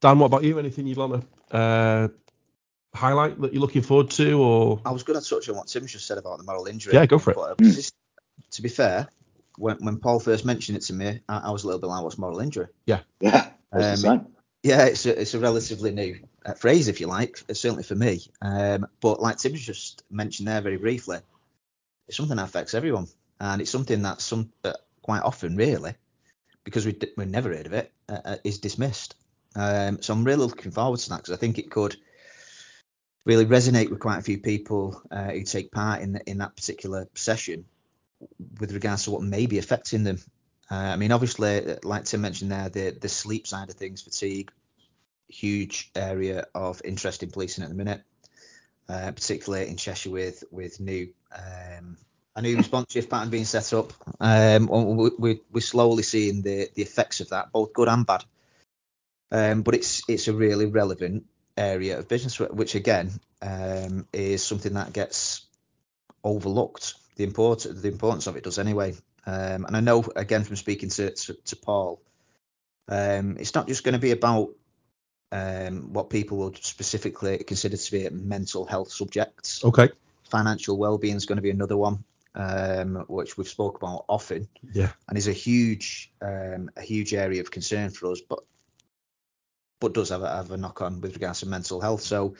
Dan, 0.01 0.19
what 0.19 0.27
about 0.27 0.45
you? 0.45 0.59
Anything 0.59 0.87
you'd 0.87 0.99
want 0.99 1.25
to 1.51 1.57
uh, 1.57 2.09
highlight 2.95 3.41
that 3.41 3.53
you're 3.53 3.61
looking 3.61 3.83
forward 3.83 4.11
to, 4.11 4.43
or 4.43 4.81
I 4.85 4.91
was 4.91 5.03
going 5.03 5.21
to 5.21 5.29
touch 5.29 5.49
on 5.49 5.57
what 5.57 5.69
Tim's 5.69 5.93
just 5.93 6.07
said 6.07 6.19
about 6.19 6.39
the 6.39 6.45
moral 6.45 6.67
injury. 6.67 6.95
Yeah, 6.95 7.07
go 7.07 7.19
for 7.19 7.31
it. 7.31 7.37
But, 7.37 7.59
mm. 7.59 7.93
to 8.51 8.63
be 8.63 8.69
fair, 8.69 9.09
when, 9.57 9.77
when 9.79 9.99
Paul 9.99 10.21
first 10.21 10.45
mentioned 10.45 10.79
it 10.79 10.83
to 10.83 10.93
me, 10.93 11.21
I, 11.29 11.39
I 11.39 11.51
was 11.51 11.65
a 11.65 11.67
little 11.67 11.81
bit 11.81 11.87
like, 11.87 12.03
"What's 12.03 12.19
moral 12.19 12.41
injury?" 12.41 12.67
Yeah, 12.87 13.01
yeah, 13.21 13.51
um, 13.73 14.27
yeah. 14.63 14.87
It's 14.87 15.07
a, 15.07 15.21
it's 15.21 15.35
a 15.35 15.39
relatively 15.39 15.93
new 15.93 16.19
uh, 16.45 16.55
phrase, 16.55 16.89
if 16.89 17.01
you 17.01 17.07
like, 17.07 17.43
uh, 17.49 17.55
certainly 17.55 17.85
for 17.85 17.95
me. 17.95 18.23
Um, 18.43 18.87
but 19.01 19.21
like 19.21 19.39
Tim 19.39 19.55
just 19.55 20.03
mentioned 20.11 20.49
there 20.49 20.61
very 20.61 20.79
briefly, 20.79 21.19
it's 22.09 22.17
something 22.17 22.37
that 22.37 22.45
affects 22.45 22.75
everyone, 22.75 23.07
and 23.39 23.61
it's 23.61 23.71
something 23.71 24.03
that 24.03 24.21
some 24.21 24.51
uh, 24.65 24.73
quite 25.03 25.23
often, 25.23 25.57
really, 25.57 25.95
because 26.65 26.87
we 26.87 26.99
we've 27.17 27.29
never 27.29 27.55
heard 27.55 27.67
of 27.67 27.73
it, 27.73 27.93
uh, 28.09 28.19
uh, 28.25 28.37
is 28.43 28.59
dismissed. 28.59 29.15
Um, 29.57 30.01
so 30.01 30.13
I'm 30.13 30.25
really 30.25 30.47
looking 30.47 30.71
forward 30.71 31.01
to 31.01 31.09
that 31.11 31.17
because 31.19 31.35
I 31.35 31.37
think 31.37 31.59
it 31.59 31.71
could 31.71 31.97
really 33.25 33.47
resonate 33.47 33.91
with 33.91 34.01
quite 34.01 34.19
a 34.19 34.23
few 34.23 34.39
people 34.39 35.01
uh, 35.11 35.31
who 35.31 35.43
take 35.43 35.73
part 35.73 36.03
in 36.03 36.21
in 36.27 36.39
that 36.39 36.57
particular 36.57 37.09
session 37.15 37.65
with 38.59 38.73
regards 38.73 39.05
to 39.05 39.11
what 39.11 39.23
may 39.23 39.47
be 39.47 39.59
affecting 39.59 40.05
them. 40.05 40.19
Uh, 40.71 40.75
I 40.75 40.97
mean, 40.97 41.13
obviously, 41.13 41.77
like 41.83 42.05
Tim 42.05 42.21
mentioned 42.21 42.53
there, 42.53 42.69
the 42.69 42.91
the 42.91 43.09
sleep 43.09 43.47
side 43.47 43.71
of 43.71 43.77
things, 43.77 44.03
fatigue, 44.03 44.51
huge 45.29 45.91
area 45.95 46.47
of 46.55 46.81
interest 46.85 47.23
in 47.23 47.31
policing 47.31 47.65
at 47.65 47.71
the 47.71 47.77
minute, 47.77 48.03
uh, 48.89 49.13
particularly 49.13 49.69
in 49.69 49.77
Cheshire 49.77 50.11
with 50.11 50.45
with 50.51 50.81
new 50.81 51.13
um, 51.33 51.97
a 52.37 52.43
new 52.43 52.57
response 52.57 52.93
shift 52.93 53.11
pattern 53.11 53.31
being 53.31 53.45
set 53.45 53.73
up. 53.73 53.93
Um, 54.21 54.69
we, 55.19 55.41
we're 55.51 55.61
slowly 55.61 56.03
seeing 56.03 56.43
the 56.43 56.71
the 56.75 56.83
effects 56.83 57.21
of 57.21 57.31
that, 57.31 57.53
both 57.53 57.73
good 57.73 57.89
and 57.89 58.07
bad. 58.07 58.25
Um, 59.33 59.63
but 59.63 59.75
it's 59.75 60.03
it's 60.09 60.29
a 60.29 60.33
really 60.33 60.67
relevant 60.67 61.25
area 61.61 61.99
of 61.99 62.09
business, 62.09 62.39
which 62.39 62.75
again 62.75 63.11
um, 63.43 64.07
is 64.13 64.43
something 64.43 64.75
that 64.75 64.93
gets 64.93 65.47
overlooked. 66.25 66.95
The 67.17 67.25
import 67.25 67.67
the 67.71 67.89
importance 67.89 68.27
of 68.27 68.37
it 68.37 68.45
does 68.45 68.59
anyway. 68.59 68.95
Um, 69.27 69.67
and 69.67 69.77
I 69.77 69.81
know 69.81 70.05
again 70.17 70.45
from 70.45 70.57
speaking 70.57 70.89
to 70.91 71.11
to, 71.11 71.35
to 71.35 71.57
Paul, 71.57 72.01
um, 72.89 73.37
it's 73.39 73.55
not 73.55 73.69
just 73.69 73.85
going 73.85 73.93
to 73.93 74.01
be 74.01 74.13
about 74.13 74.51
um, 75.33 75.93
what 75.93 76.11
people 76.11 76.39
would 76.39 76.57
specifically 76.65 77.39
consider 77.39 77.77
to 77.77 77.93
be 77.93 78.09
mental 78.11 78.65
health 78.65 78.91
subjects. 78.91 79.65
Okay. 79.65 79.91
Financial 80.31 80.77
well-being 80.77 81.17
is 81.17 81.27
going 81.27 81.37
to 81.37 81.43
be 81.43 81.51
another 81.51 81.77
one, 81.77 82.05
um, 82.35 83.05
which 83.09 83.37
we've 83.37 83.49
spoke 83.49 83.77
about 83.77 84.05
often. 84.09 84.49
Yeah. 84.73 84.91
And 85.09 85.19
is 85.19 85.29
a 85.29 85.33
huge, 85.33 86.13
um, 86.23 86.71
a 86.77 86.83
huge 86.83 87.15
area 87.15 87.41
of 87.41 87.51
concern 87.51 87.91
for 87.91 88.11
us, 88.11 88.21
but 88.21 88.41
but 89.81 89.95
does 89.95 90.11
have 90.11 90.23
a, 90.23 90.29
have 90.29 90.51
a 90.51 90.57
knock-on 90.57 91.01
with 91.01 91.15
regards 91.15 91.41
to 91.41 91.47
mental 91.47 91.81
health. 91.81 92.03
So 92.03 92.35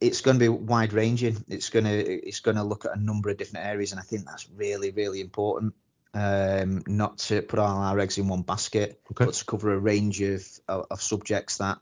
it's 0.00 0.20
going 0.20 0.38
to 0.38 0.40
be 0.40 0.48
wide-ranging. 0.48 1.44
It's 1.48 1.70
going 1.70 1.84
to 1.84 2.28
it's 2.28 2.40
going 2.40 2.56
to 2.56 2.64
look 2.64 2.84
at 2.84 2.96
a 2.96 3.00
number 3.00 3.30
of 3.30 3.36
different 3.36 3.66
areas, 3.66 3.92
and 3.92 4.00
I 4.00 4.04
think 4.04 4.24
that's 4.26 4.48
really 4.56 4.90
really 4.90 5.20
important 5.20 5.74
um, 6.14 6.82
not 6.86 7.18
to 7.18 7.42
put 7.42 7.58
all 7.58 7.82
our 7.82 7.98
eggs 7.98 8.18
in 8.18 8.28
one 8.28 8.42
basket, 8.42 9.00
okay. 9.10 9.24
but 9.24 9.34
to 9.34 9.44
cover 9.44 9.72
a 9.72 9.78
range 9.78 10.20
of, 10.20 10.46
of, 10.68 10.86
of, 10.92 11.02
subjects 11.02 11.58
that 11.58 11.78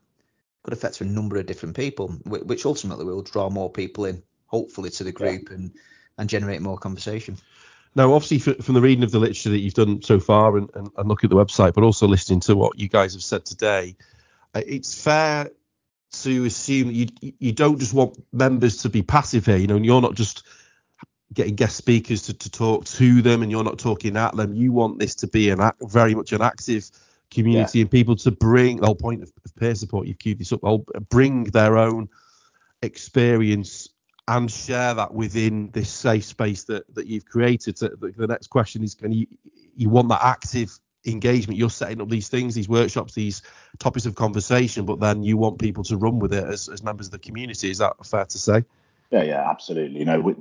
could 0.63 0.73
affect 0.73 1.01
a 1.03 1.05
number 1.05 1.37
of 1.37 1.47
different 1.47 1.77
people, 1.77 2.09
which 2.25 2.65
ultimately 2.65 3.05
will 3.05 3.23
draw 3.23 3.51
more 3.51 3.71
people 3.71 4.07
in, 4.07 4.23
hopefully, 4.47 4.89
to 4.89 5.05
the 5.05 5.13
group 5.13 5.49
yeah. 5.49 5.57
and, 5.57 5.73
and 6.17 6.31
generate 6.31 6.63
more 6.63 6.79
conversation. 6.79 7.37
Now, 7.95 8.15
obviously, 8.15 8.39
from 8.39 8.75
the 8.75 8.81
reading 8.81 9.05
of 9.05 9.11
the 9.11 9.19
literature 9.19 9.51
that 9.51 9.59
you've 9.59 9.75
done 9.75 10.01
so 10.01 10.19
far 10.19 10.57
and, 10.57 10.71
and, 10.75 10.89
and 10.97 11.09
looking 11.09 11.29
at 11.29 11.31
the 11.31 11.45
website, 11.45 11.75
but 11.75 11.85
also 11.85 12.09
listening 12.09 12.41
to 12.41 12.57
what 12.57 12.79
you 12.79 12.89
guys 12.89 13.13
have 13.13 13.23
said 13.23 13.45
today, 13.45 13.97
Uh, 14.55 14.63
it's 14.67 15.03
fair 15.03 15.51
to 16.13 16.45
assume 16.45 16.91
you 16.91 17.07
you 17.21 17.53
don't 17.53 17.79
just 17.79 17.95
want 17.95 18.23
members 18.33 18.79
to 18.79 18.89
be 18.89 19.03
passive 19.03 19.47
here. 19.47 19.57
You 19.57 19.67
know, 19.67 19.77
and 19.77 19.87
you're 19.87 20.03
not 20.03 20.15
just 20.15 20.45
getting 21.33 21.55
guest 21.55 21.77
speakers 21.77 22.23
to, 22.23 22.35
to 22.35 22.51
talk 22.51 22.85
to 22.85 23.23
them 23.23 23.43
and 23.43 23.51
you're 23.51 23.65
not 23.65 23.79
talking 23.79 24.17
at 24.17 24.37
them. 24.37 24.55
You 24.55 24.73
want 24.73 24.99
this 24.99 25.15
to 25.17 25.27
be 25.27 25.51
an 25.51 25.71
very 25.81 26.15
much 26.15 26.33
an 26.33 26.43
active 26.43 26.91
community 27.31 27.79
yeah. 27.79 27.83
and 27.83 27.91
people 27.91 28.17
to 28.17 28.31
bring 28.31 28.79
the 28.79 28.87
whole 28.87 28.95
point 28.95 29.23
of, 29.23 29.33
of 29.45 29.55
peer 29.57 29.75
support. 29.75 30.07
You've 30.07 30.19
cued 30.19 30.39
this 30.39 30.53
up. 30.53 30.61
Bring 31.09 31.45
their 31.45 31.79
own 31.79 32.09
experience 32.83 33.89
and 34.29 34.51
share 34.51 34.95
that 34.95 35.15
within 35.15 35.71
this 35.73 35.91
safe 35.91 36.25
space 36.25 36.65
that, 36.65 36.95
that 36.95 37.07
you've 37.07 37.25
created. 37.25 37.79
So 37.79 37.89
the, 37.89 38.13
the 38.17 38.27
next 38.27 38.49
question 38.49 38.85
is, 38.85 38.95
can 38.95 39.13
you 39.13 39.27
you 39.75 39.89
want 39.89 40.11
that 40.11 40.23
active 40.23 40.79
engagement? 41.07 41.59
You're 41.59 41.71
setting 41.71 42.01
up 42.01 42.09
these 42.09 42.29
things, 42.29 42.55
these 42.55 42.69
workshops, 42.69 43.15
these 43.15 43.43
topics 43.79 44.07
of 44.07 44.15
conversation, 44.15 44.85
but 44.85 45.01
then 45.01 45.23
you 45.23 45.37
want 45.37 45.59
people 45.59 45.85
to 45.85 45.97
run 45.97 46.19
with 46.19 46.33
it 46.33 46.45
as, 46.45 46.69
as 46.69 46.83
members 46.83 47.07
of 47.07 47.13
the 47.13 47.19
community. 47.19 47.71
Is 47.71 47.79
that 47.79 48.05
fair 48.05 48.25
to 48.25 48.39
say? 48.39 48.65
Yeah, 49.11 49.25
yeah, 49.25 49.51
absolutely. 49.51 49.99
You 49.99 50.07
know, 50.07 50.21
we, 50.21 50.35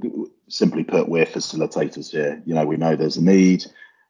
simply 0.48 0.84
put, 0.84 1.10
we're 1.10 1.26
facilitators 1.26 2.12
here. 2.12 2.42
You 2.46 2.56
know, 2.56 2.66
we 2.66 2.78
know 2.78 2.96
there's 2.96 3.18
a 3.18 3.24
need. 3.24 3.66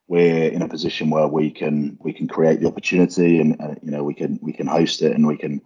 We're 0.07 0.49
in 0.49 0.61
a 0.61 0.67
position 0.67 1.09
where 1.09 1.27
we 1.27 1.49
can 1.49 1.97
we 2.01 2.11
can 2.13 2.27
create 2.27 2.59
the 2.59 2.67
opportunity, 2.67 3.39
and 3.39 3.59
uh, 3.61 3.75
you 3.81 3.91
know, 3.91 4.03
we 4.03 4.13
can 4.13 4.39
we 4.41 4.51
can 4.51 4.67
host 4.67 5.01
it, 5.01 5.13
and 5.13 5.25
we 5.25 5.37
can 5.37 5.61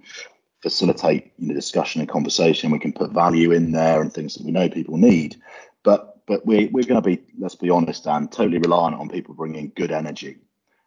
facilitate 0.62 1.34
you 1.38 1.48
know 1.48 1.54
discussion 1.56 2.00
and 2.02 2.10
conversation. 2.10 2.71
We 2.71 2.80
can 2.80 2.93
put 2.93 3.12
value 3.12 3.52
in 3.52 3.71
there 3.71 4.02
and 4.02 4.13
things 4.13 4.36
that 4.36 4.45
we 4.45 4.52
know 4.52 4.69
people 4.69 4.98
need. 4.98 5.36
But 5.84 6.26
but 6.28 6.45
we 6.45 6.67
we're 6.67 6.86
going 6.86 7.02
to 7.02 7.08
be 7.08 7.21
let's 7.39 7.56
be 7.56 7.69
honest, 7.69 8.04
Dan, 8.04 8.28
totally 8.28 8.60
reliant 8.60 9.00
on 9.00 9.10
people 9.10 9.34
bringing 9.34 9.71
good 9.76 9.91
energy. 9.91 10.38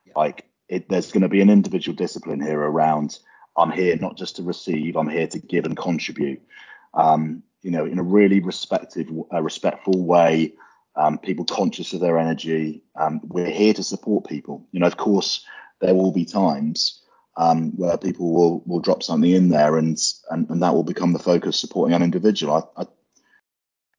Yeah. 0.08 0.20
Like 0.20 0.46
it, 0.68 0.88
there's 0.88 1.12
going 1.12 1.22
to 1.22 1.28
be 1.28 1.40
an 1.40 1.50
individual 1.50 1.96
discipline 1.96 2.40
here 2.40 2.60
around. 2.60 3.18
I'm 3.56 3.70
here 3.70 3.96
not 3.96 4.16
just 4.16 4.36
to 4.36 4.42
receive. 4.42 4.96
I'm 4.96 5.08
here 5.08 5.26
to 5.28 5.38
give 5.38 5.64
and 5.64 5.76
contribute. 5.76 6.40
Um, 6.94 7.42
you 7.62 7.70
know, 7.70 7.84
in 7.84 7.98
a 7.98 8.02
really 8.02 8.40
respective, 8.40 9.08
uh, 9.32 9.42
respectful 9.42 10.04
way. 10.04 10.54
Um, 10.96 11.18
people 11.18 11.44
conscious 11.44 11.92
of 11.92 12.00
their 12.00 12.18
energy. 12.18 12.82
Um, 12.96 13.20
we're 13.22 13.50
here 13.50 13.72
to 13.74 13.84
support 13.84 14.26
people. 14.26 14.66
You 14.72 14.80
know, 14.80 14.86
of 14.86 14.96
course, 14.96 15.44
there 15.80 15.94
will 15.94 16.10
be 16.10 16.24
times 16.24 17.02
um, 17.36 17.70
where 17.76 17.96
people 17.96 18.32
will 18.32 18.62
will 18.66 18.80
drop 18.80 19.02
something 19.02 19.30
in 19.30 19.48
there, 19.48 19.78
and 19.78 19.96
and, 20.30 20.50
and 20.50 20.62
that 20.62 20.74
will 20.74 20.82
become 20.82 21.12
the 21.12 21.20
focus, 21.20 21.58
supporting 21.58 21.94
an 21.94 22.02
individual. 22.02 22.68
I, 22.76 22.82
I, 22.82 22.86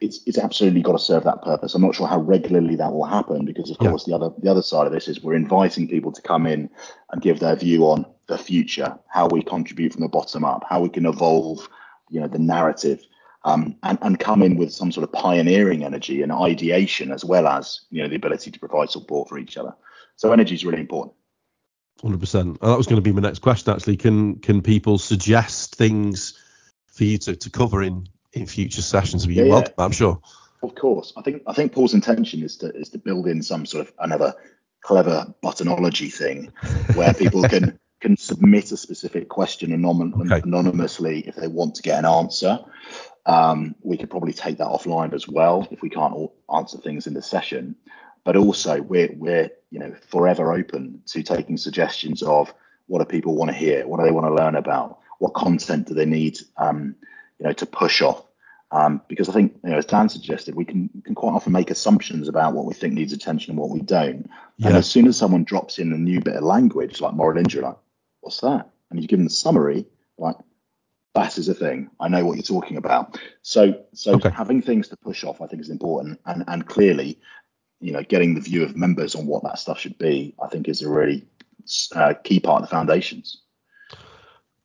it's 0.01 0.21
it's 0.25 0.37
absolutely 0.37 0.81
got 0.81 0.93
to 0.93 0.99
serve 0.99 1.23
that 1.25 1.41
purpose. 1.41 1.75
I'm 1.75 1.81
not 1.81 1.95
sure 1.95 2.07
how 2.07 2.19
regularly 2.19 2.75
that 2.77 2.91
will 2.91 3.05
happen 3.05 3.45
because, 3.45 3.69
of 3.69 3.77
yeah. 3.81 3.89
course, 3.89 4.05
the 4.05 4.15
other 4.15 4.31
the 4.37 4.49
other 4.49 4.61
side 4.61 4.87
of 4.87 4.93
this 4.93 5.07
is 5.07 5.21
we're 5.21 5.35
inviting 5.35 5.87
people 5.87 6.11
to 6.11 6.21
come 6.21 6.47
in 6.47 6.69
and 7.11 7.21
give 7.21 7.39
their 7.39 7.55
view 7.55 7.83
on 7.83 8.05
the 8.27 8.37
future, 8.37 8.97
how 9.07 9.27
we 9.27 9.41
contribute 9.41 9.93
from 9.93 10.01
the 10.01 10.07
bottom 10.07 10.45
up, 10.45 10.63
how 10.69 10.81
we 10.81 10.89
can 10.89 11.05
evolve, 11.05 11.67
you 12.09 12.19
know, 12.19 12.27
the 12.27 12.39
narrative 12.39 13.01
um, 13.43 13.75
and, 13.83 13.97
and 14.01 14.19
come 14.19 14.41
in 14.41 14.57
with 14.57 14.71
some 14.71 14.91
sort 14.91 15.03
of 15.03 15.11
pioneering 15.11 15.83
energy 15.83 16.21
and 16.21 16.31
ideation 16.31 17.11
as 17.11 17.23
well 17.23 17.47
as 17.47 17.81
you 17.89 18.01
know 18.01 18.09
the 18.09 18.15
ability 18.15 18.51
to 18.51 18.59
provide 18.59 18.89
support 18.89 19.27
for 19.27 19.37
each 19.37 19.57
other. 19.57 19.73
So 20.15 20.31
energy 20.31 20.55
is 20.55 20.65
really 20.65 20.81
important. 20.81 21.15
Hundred 22.01 22.21
percent. 22.21 22.59
That 22.61 22.77
was 22.77 22.87
going 22.87 22.97
to 22.97 23.01
be 23.01 23.11
my 23.11 23.21
next 23.21 23.39
question. 23.39 23.73
Actually, 23.73 23.97
can 23.97 24.39
can 24.39 24.61
people 24.61 24.97
suggest 24.97 25.75
things 25.75 26.37
for 26.87 27.03
you 27.03 27.17
to, 27.17 27.35
to 27.35 27.49
cover 27.49 27.83
in 27.83 28.07
in 28.33 28.45
future 28.45 28.81
sessions? 28.81 29.25
Are 29.25 29.31
you 29.31 29.45
yeah, 29.45 29.51
welcome? 29.51 29.73
Yeah. 29.77 29.85
I'm 29.85 29.91
sure. 29.91 30.21
Of 30.61 30.75
course. 30.75 31.13
I 31.15 31.21
think 31.21 31.43
I 31.47 31.53
think 31.53 31.71
Paul's 31.71 31.93
intention 31.93 32.43
is 32.43 32.57
to 32.57 32.75
is 32.75 32.89
to 32.89 32.97
build 32.97 33.27
in 33.27 33.41
some 33.41 33.65
sort 33.65 33.87
of 33.87 33.93
another 33.99 34.33
clever 34.81 35.33
buttonology 35.43 36.11
thing 36.13 36.51
where 36.95 37.13
people 37.13 37.43
can 37.43 37.79
can 38.01 38.17
submit 38.17 38.71
a 38.71 38.77
specific 38.77 39.27
question 39.27 39.73
anon- 39.73 40.13
okay. 40.21 40.41
anonymously 40.43 41.19
if 41.27 41.35
they 41.35 41.47
want 41.47 41.75
to 41.75 41.81
get 41.81 41.99
an 41.99 42.05
answer. 42.05 42.59
Um, 43.25 43.75
we 43.81 43.97
could 43.97 44.09
probably 44.09 44.33
take 44.33 44.57
that 44.57 44.67
offline 44.67 45.13
as 45.13 45.27
well 45.27 45.67
if 45.69 45.81
we 45.81 45.89
can't 45.89 46.31
answer 46.53 46.77
things 46.77 47.07
in 47.07 47.13
the 47.13 47.21
session. 47.21 47.75
But 48.23 48.35
also, 48.35 48.81
we're 48.81 49.13
we're 49.15 49.49
you 49.69 49.79
know 49.79 49.95
forever 50.09 50.51
open 50.53 51.03
to 51.07 51.23
taking 51.23 51.57
suggestions 51.57 52.21
of 52.21 52.53
what 52.87 52.99
do 52.99 53.05
people 53.05 53.35
want 53.35 53.51
to 53.51 53.55
hear, 53.55 53.87
what 53.87 53.99
do 53.99 54.05
they 54.05 54.11
want 54.11 54.25
to 54.27 54.33
learn 54.33 54.55
about, 54.55 54.99
what 55.19 55.35
content 55.35 55.87
do 55.87 55.93
they 55.93 56.07
need, 56.07 56.39
um, 56.57 56.95
you 57.39 57.47
know, 57.47 57.53
to 57.53 57.65
push 57.65 58.01
off. 58.01 58.25
Um, 58.71 59.01
because 59.07 59.29
I 59.29 59.33
think, 59.33 59.55
you 59.63 59.71
know, 59.71 59.77
as 59.77 59.85
Dan 59.85 60.09
suggested, 60.09 60.53
we 60.53 60.65
can, 60.65 60.89
can 61.03 61.15
quite 61.15 61.31
often 61.33 61.53
make 61.53 61.71
assumptions 61.71 62.27
about 62.27 62.53
what 62.53 62.65
we 62.65 62.75
think 62.75 62.93
needs 62.93 63.13
attention 63.13 63.51
and 63.51 63.59
what 63.59 63.71
we 63.71 63.81
don't. 63.81 64.29
Yeah. 64.57 64.67
And 64.67 64.77
as 64.77 64.87
soon 64.87 65.07
as 65.07 65.17
someone 65.17 65.43
drops 65.43 65.79
in 65.79 65.91
a 65.91 65.97
new 65.97 66.21
bit 66.21 66.35
of 66.35 66.43
language 66.43 67.01
like 67.01 67.15
moral 67.15 67.39
injury, 67.39 67.63
like, 67.63 67.77
what's 68.21 68.41
that? 68.41 68.69
And 68.91 69.01
you 69.01 69.07
give 69.07 69.17
them 69.17 69.25
the 69.25 69.33
summary, 69.33 69.87
like, 70.19 70.35
that 71.15 71.37
is 71.39 71.49
a 71.49 71.55
thing. 71.55 71.89
I 71.99 72.07
know 72.07 72.23
what 72.23 72.35
you're 72.35 72.43
talking 72.43 72.77
about. 72.77 73.19
So, 73.41 73.83
so 73.93 74.13
okay. 74.13 74.29
having 74.29 74.61
things 74.61 74.87
to 74.89 74.97
push 74.97 75.23
off, 75.23 75.41
I 75.41 75.47
think, 75.47 75.61
is 75.61 75.69
important. 75.69 76.19
And 76.25 76.43
and 76.47 76.67
clearly, 76.67 77.19
you 77.79 77.91
know, 77.91 78.03
getting 78.03 78.35
the 78.35 78.41
view 78.41 78.63
of 78.63 78.77
members 78.77 79.15
on 79.15 79.25
what 79.25 79.43
that 79.43 79.57
stuff 79.57 79.79
should 79.79 79.97
be, 79.97 80.35
I 80.41 80.47
think, 80.47 80.67
is 80.67 80.83
a 80.83 80.89
really 80.89 81.27
uh, 81.95 82.13
key 82.23 82.39
part 82.39 82.61
of 82.61 82.69
the 82.69 82.75
foundations. 82.75 83.41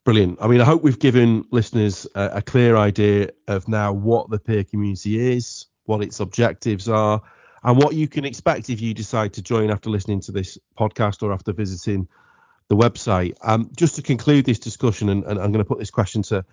Brilliant. 0.04 0.38
I 0.40 0.48
mean, 0.48 0.60
I 0.60 0.64
hope 0.64 0.82
we've 0.82 0.98
given 0.98 1.46
listeners 1.50 2.06
a, 2.14 2.32
a, 2.34 2.42
clear 2.42 2.76
idea 2.76 3.30
of 3.48 3.68
now 3.68 3.94
what 3.94 4.28
the 4.28 4.38
peer 4.38 4.62
community 4.62 5.32
is, 5.32 5.64
what 5.86 6.02
its 6.02 6.20
objectives 6.20 6.90
are, 6.90 7.22
and 7.62 7.78
what 7.78 7.94
you 7.94 8.06
can 8.06 8.26
expect 8.26 8.68
if 8.68 8.82
you 8.82 8.92
decide 8.92 9.32
to 9.32 9.42
join 9.42 9.70
after 9.70 9.88
listening 9.88 10.20
to 10.20 10.32
this 10.32 10.58
podcast 10.78 11.22
or 11.22 11.32
after 11.32 11.54
visiting 11.54 12.06
the 12.68 12.76
website. 12.76 13.34
Um, 13.40 13.70
just 13.74 13.96
to 13.96 14.02
conclude 14.02 14.44
this 14.44 14.58
discussion, 14.58 15.08
and, 15.08 15.24
and 15.24 15.38
I'm 15.38 15.52
going 15.52 15.64
to 15.64 15.68
put 15.68 15.78
this 15.78 15.90
question 15.90 16.22
to 16.24 16.44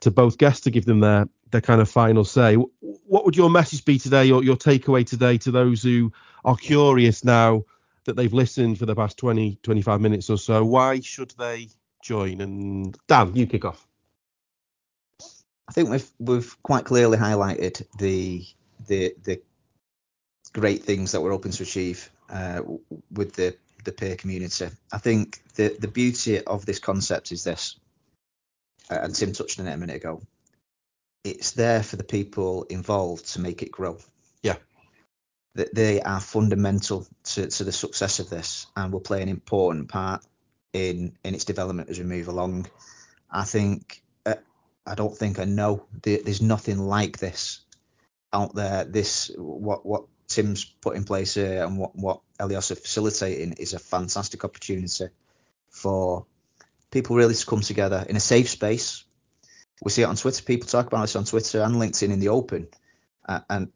to 0.00 0.12
both 0.12 0.38
guests 0.38 0.62
to 0.62 0.70
give 0.70 0.84
them 0.84 0.98
their 0.98 1.28
their 1.52 1.60
kind 1.60 1.80
of 1.80 1.88
final 1.88 2.24
say. 2.24 2.56
What 2.56 3.24
would 3.24 3.36
your 3.36 3.48
message 3.48 3.84
be 3.84 4.00
today, 4.00 4.32
or 4.32 4.42
your 4.42 4.56
takeaway 4.56 5.06
today 5.06 5.38
to 5.38 5.52
those 5.52 5.84
who 5.84 6.12
are 6.44 6.56
curious 6.56 7.24
now 7.24 7.62
that 8.06 8.16
they've 8.16 8.32
listened 8.32 8.78
for 8.78 8.86
the 8.86 8.94
past 8.96 9.18
20, 9.18 9.60
25 9.62 10.00
minutes 10.00 10.30
or 10.30 10.38
so? 10.38 10.64
Why 10.64 10.98
should 11.00 11.32
they 11.38 11.68
join? 12.02 12.40
And 12.40 12.96
Dan, 13.06 13.34
you 13.36 13.46
kick 13.46 13.64
off. 13.64 13.86
I 15.68 15.72
think 15.72 15.90
we've 15.90 16.10
we've 16.18 16.62
quite 16.62 16.84
clearly 16.84 17.18
highlighted 17.18 17.86
the 17.98 18.44
the 18.86 19.14
the 19.22 19.42
great 20.52 20.84
things 20.84 21.12
that 21.12 21.20
we're 21.20 21.30
hoping 21.30 21.52
to 21.52 21.62
achieve 21.62 22.10
uh, 22.30 22.62
with 23.10 23.34
the 23.34 23.56
the 23.84 23.92
peer 23.92 24.16
community. 24.16 24.68
I 24.92 24.98
think 24.98 25.42
the 25.54 25.76
the 25.78 25.88
beauty 25.88 26.42
of 26.42 26.64
this 26.64 26.78
concept 26.78 27.32
is 27.32 27.44
this, 27.44 27.78
uh, 28.90 28.98
and 29.02 29.14
Tim 29.14 29.32
touched 29.32 29.60
on 29.60 29.66
it 29.66 29.74
a 29.74 29.76
minute 29.76 29.96
ago. 29.96 30.22
It's 31.24 31.50
there 31.52 31.82
for 31.82 31.96
the 31.96 32.04
people 32.04 32.64
involved 32.64 33.34
to 33.34 33.40
make 33.40 33.62
it 33.62 33.70
grow. 33.70 33.98
Yeah, 34.42 34.56
that 35.54 35.74
they 35.74 36.00
are 36.00 36.20
fundamental 36.20 37.06
to, 37.24 37.48
to 37.48 37.64
the 37.64 37.72
success 37.72 38.20
of 38.20 38.30
this, 38.30 38.66
and 38.74 38.90
will 38.90 39.00
play 39.00 39.20
an 39.20 39.28
important 39.28 39.88
part 39.88 40.24
in 40.72 41.16
in 41.24 41.34
its 41.34 41.44
development 41.44 41.90
as 41.90 41.98
we 41.98 42.04
move 42.04 42.28
along. 42.28 42.66
I 43.30 43.44
think 43.44 44.02
uh, 44.26 44.36
I 44.86 44.94
don't 44.94 45.16
think 45.16 45.38
I 45.38 45.44
know 45.44 45.86
there's 46.02 46.42
nothing 46.42 46.78
like 46.78 47.18
this 47.18 47.60
out 48.32 48.54
there. 48.54 48.84
This 48.84 49.30
what 49.36 49.84
what 49.84 50.04
Tim's 50.28 50.64
put 50.64 50.96
in 50.96 51.04
place 51.04 51.34
here 51.34 51.64
and 51.64 51.78
what, 51.78 51.96
what 51.96 52.20
Elios 52.38 52.70
are 52.70 52.76
facilitating 52.76 53.54
is 53.54 53.72
a 53.72 53.78
fantastic 53.78 54.44
opportunity 54.44 55.08
for 55.70 56.26
people 56.90 57.16
really 57.16 57.34
to 57.34 57.46
come 57.46 57.62
together 57.62 58.04
in 58.08 58.16
a 58.16 58.20
safe 58.20 58.48
space. 58.48 59.04
We 59.82 59.90
see 59.90 60.02
it 60.02 60.06
on 60.06 60.16
Twitter. 60.16 60.42
People 60.42 60.68
talk 60.68 60.86
about 60.86 61.02
this 61.02 61.16
on 61.16 61.24
Twitter 61.24 61.62
and 61.62 61.76
LinkedIn 61.76 62.12
in 62.12 62.20
the 62.20 62.28
open, 62.28 62.68
uh, 63.26 63.40
and 63.48 63.72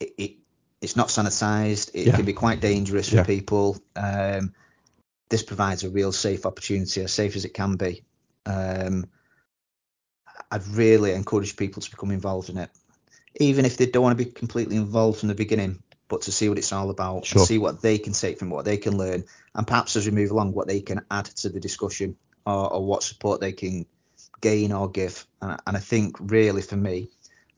it, 0.00 0.12
it, 0.18 0.32
it's 0.80 0.96
not 0.96 1.08
sanitized. 1.08 1.92
It 1.94 2.08
yeah. 2.08 2.16
can 2.16 2.24
be 2.24 2.32
quite 2.32 2.60
dangerous 2.60 3.10
yeah. 3.12 3.22
for 3.22 3.26
people. 3.26 3.78
Um, 3.94 4.54
this 5.32 5.42
provides 5.42 5.82
a 5.82 5.90
real 5.90 6.12
safe 6.12 6.46
opportunity, 6.46 7.02
as 7.02 7.12
safe 7.12 7.34
as 7.34 7.44
it 7.44 7.54
can 7.54 7.74
be. 7.74 8.04
Um, 8.46 9.06
I'd 10.50 10.66
really 10.68 11.12
encourage 11.12 11.56
people 11.56 11.82
to 11.82 11.90
become 11.90 12.12
involved 12.12 12.48
in 12.48 12.58
it 12.58 12.70
even 13.36 13.64
if 13.64 13.76
they 13.76 13.86
don't 13.86 14.02
want 14.02 14.18
to 14.18 14.24
be 14.24 14.30
completely 14.30 14.76
involved 14.76 15.20
from 15.20 15.28
the 15.28 15.34
beginning, 15.34 15.82
but 16.08 16.22
to 16.22 16.32
see 16.32 16.48
what 16.48 16.58
it's 16.58 16.72
all 16.72 16.90
about 16.90 17.24
sure. 17.24 17.40
and 17.40 17.48
see 17.48 17.58
what 17.58 17.80
they 17.80 17.98
can 17.98 18.12
take 18.12 18.38
from 18.38 18.50
what 18.50 18.64
they 18.64 18.76
can 18.76 18.96
learn, 18.96 19.24
and 19.54 19.66
perhaps 19.66 19.96
as 19.96 20.06
we 20.06 20.12
move 20.12 20.30
along, 20.30 20.52
what 20.52 20.68
they 20.68 20.80
can 20.80 21.04
add 21.10 21.24
to 21.24 21.48
the 21.48 21.60
discussion 21.60 22.16
or, 22.44 22.72
or 22.74 22.84
what 22.84 23.02
support 23.02 23.40
they 23.40 23.52
can 23.52 23.86
gain 24.40 24.72
or 24.72 24.90
give. 24.90 25.26
And, 25.40 25.58
and 25.66 25.76
I 25.76 25.80
think 25.80 26.16
really 26.20 26.62
for 26.62 26.76
me, 26.76 27.08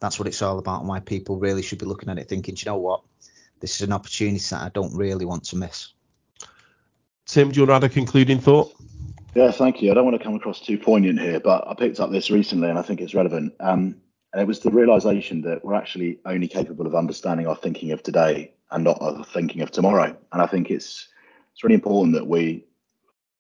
that's 0.01 0.19
what 0.19 0.29
it's 0.29 0.43
all 0.43 0.59
about, 0.59 0.81
and 0.81 0.89
why 0.89 1.01
people 1.01 1.39
really 1.39 1.63
should 1.63 1.79
be 1.79 1.87
looking 1.87 2.09
at 2.09 2.19
it, 2.19 2.29
thinking, 2.29 2.57
you 2.57 2.65
know 2.67 2.77
what, 2.77 3.03
this 3.61 3.77
is 3.77 3.83
an 3.83 3.93
opportunity 3.93 4.45
that 4.51 4.63
I 4.63 4.69
don't 4.69 4.97
really 4.97 5.25
want 5.25 5.45
to 5.47 5.57
miss. 5.57 5.93
Tim, 7.27 7.51
do 7.51 7.61
you 7.61 7.67
want 7.67 7.83
to 7.83 7.87
add 7.87 7.91
a 7.91 7.95
concluding 7.95 8.39
thought? 8.39 8.73
Yeah, 9.35 9.51
thank 9.51 9.83
you. 9.83 9.91
I 9.91 9.95
don't 9.95 10.05
want 10.05 10.17
to 10.17 10.23
come 10.23 10.35
across 10.35 10.61
too 10.61 10.79
poignant 10.79 11.21
here, 11.21 11.41
but 11.41 11.67
I 11.67 11.75
picked 11.75 11.99
up 11.99 12.11
this 12.11 12.31
recently 12.31 12.69
and 12.69 12.79
I 12.79 12.83
think 12.83 13.01
it's 13.01 13.15
relevant. 13.15 13.55
Um, 13.61 13.97
and 14.33 14.43
it 14.43 14.47
was 14.47 14.61
the 14.61 14.71
realization 14.71 15.43
that 15.43 15.65
we're 15.65 15.75
actually 15.75 16.19
only 16.25 16.49
capable 16.49 16.87
of 16.87 16.95
understanding 16.95 17.47
our 17.47 17.57
thinking 17.57 17.93
of 17.93 18.03
today 18.03 18.53
and 18.71 18.85
not 18.85 18.99
our 19.01 19.25
thinking 19.25 19.63
of 19.63 19.71
tomorrow. 19.71 20.17
And 20.33 20.43
I 20.43 20.47
think 20.47 20.71
it's 20.71 21.09
it's 21.53 21.63
really 21.63 21.75
important 21.75 22.15
that 22.15 22.27
we 22.27 22.65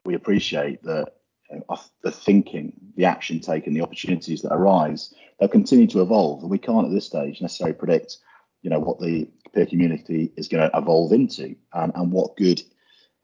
we 0.04 0.14
appreciate 0.14 0.82
that 0.84 1.14
you 1.50 1.62
know, 1.68 1.76
the 2.02 2.10
thinking, 2.10 2.72
the 2.96 3.04
action 3.04 3.40
taken, 3.40 3.74
the 3.74 3.82
opportunities 3.82 4.42
that 4.42 4.52
arise, 4.52 5.12
they'll 5.38 5.48
continue 5.48 5.86
to 5.88 6.00
evolve. 6.00 6.42
And 6.42 6.50
we 6.50 6.58
can't 6.58 6.86
at 6.86 6.92
this 6.92 7.06
stage 7.06 7.40
necessarily 7.40 7.74
predict, 7.74 8.18
you 8.62 8.70
know, 8.70 8.78
what 8.78 9.00
the 9.00 9.28
peer 9.52 9.66
community 9.66 10.32
is 10.36 10.48
going 10.48 10.68
to 10.68 10.76
evolve 10.76 11.12
into 11.12 11.54
and, 11.72 11.92
and 11.94 12.12
what 12.12 12.36
good 12.36 12.62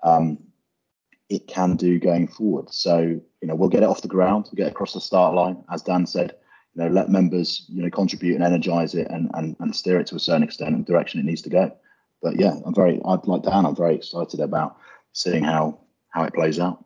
um, 0.03 0.39
it 1.31 1.47
can 1.47 1.77
do 1.77 1.99
going 1.99 2.27
forward. 2.27 2.71
So, 2.71 2.99
you 2.99 3.49
know, 3.49 3.55
we'll 3.55 3.69
get 3.69 3.85
it 3.85 3.89
off 3.89 4.03
the 4.03 4.09
ground, 4.09 4.47
we'll 4.47 4.63
get 4.65 4.71
across 4.71 4.93
the 4.93 5.01
start 5.01 5.35
line, 5.35 5.65
as 5.73 5.81
Dan 5.81 6.05
said, 6.05 6.35
you 6.75 6.83
know, 6.83 6.91
let 6.91 7.09
members, 7.09 7.65
you 7.69 7.83
know, 7.83 7.91
contribute 7.91 8.35
and 8.35 8.45
energize 8.45 8.95
it 8.95 9.07
and, 9.11 9.31
and, 9.35 9.57
and 9.61 9.75
steer 9.75 10.01
it 10.01 10.09
to 10.09 10.17
a 10.17 10.21
certain 10.21 10.43
extent 10.43 10.75
and 10.75 10.85
direction 10.85 11.21
it 11.21 11.25
needs 11.25 11.43
to 11.43 11.49
go. 11.49 11.75
But 12.21 12.39
yeah, 12.39 12.55
I'm 12.67 12.75
very, 12.75 13.01
I'd 13.05 13.27
like 13.27 13.43
Dan, 13.43 13.65
I'm 13.65 13.77
very 13.77 13.95
excited 13.95 14.41
about 14.41 14.77
seeing 15.13 15.45
how, 15.45 15.79
how 16.11 16.25
it 16.25 16.35
plays 16.35 16.59
out. 16.59 16.85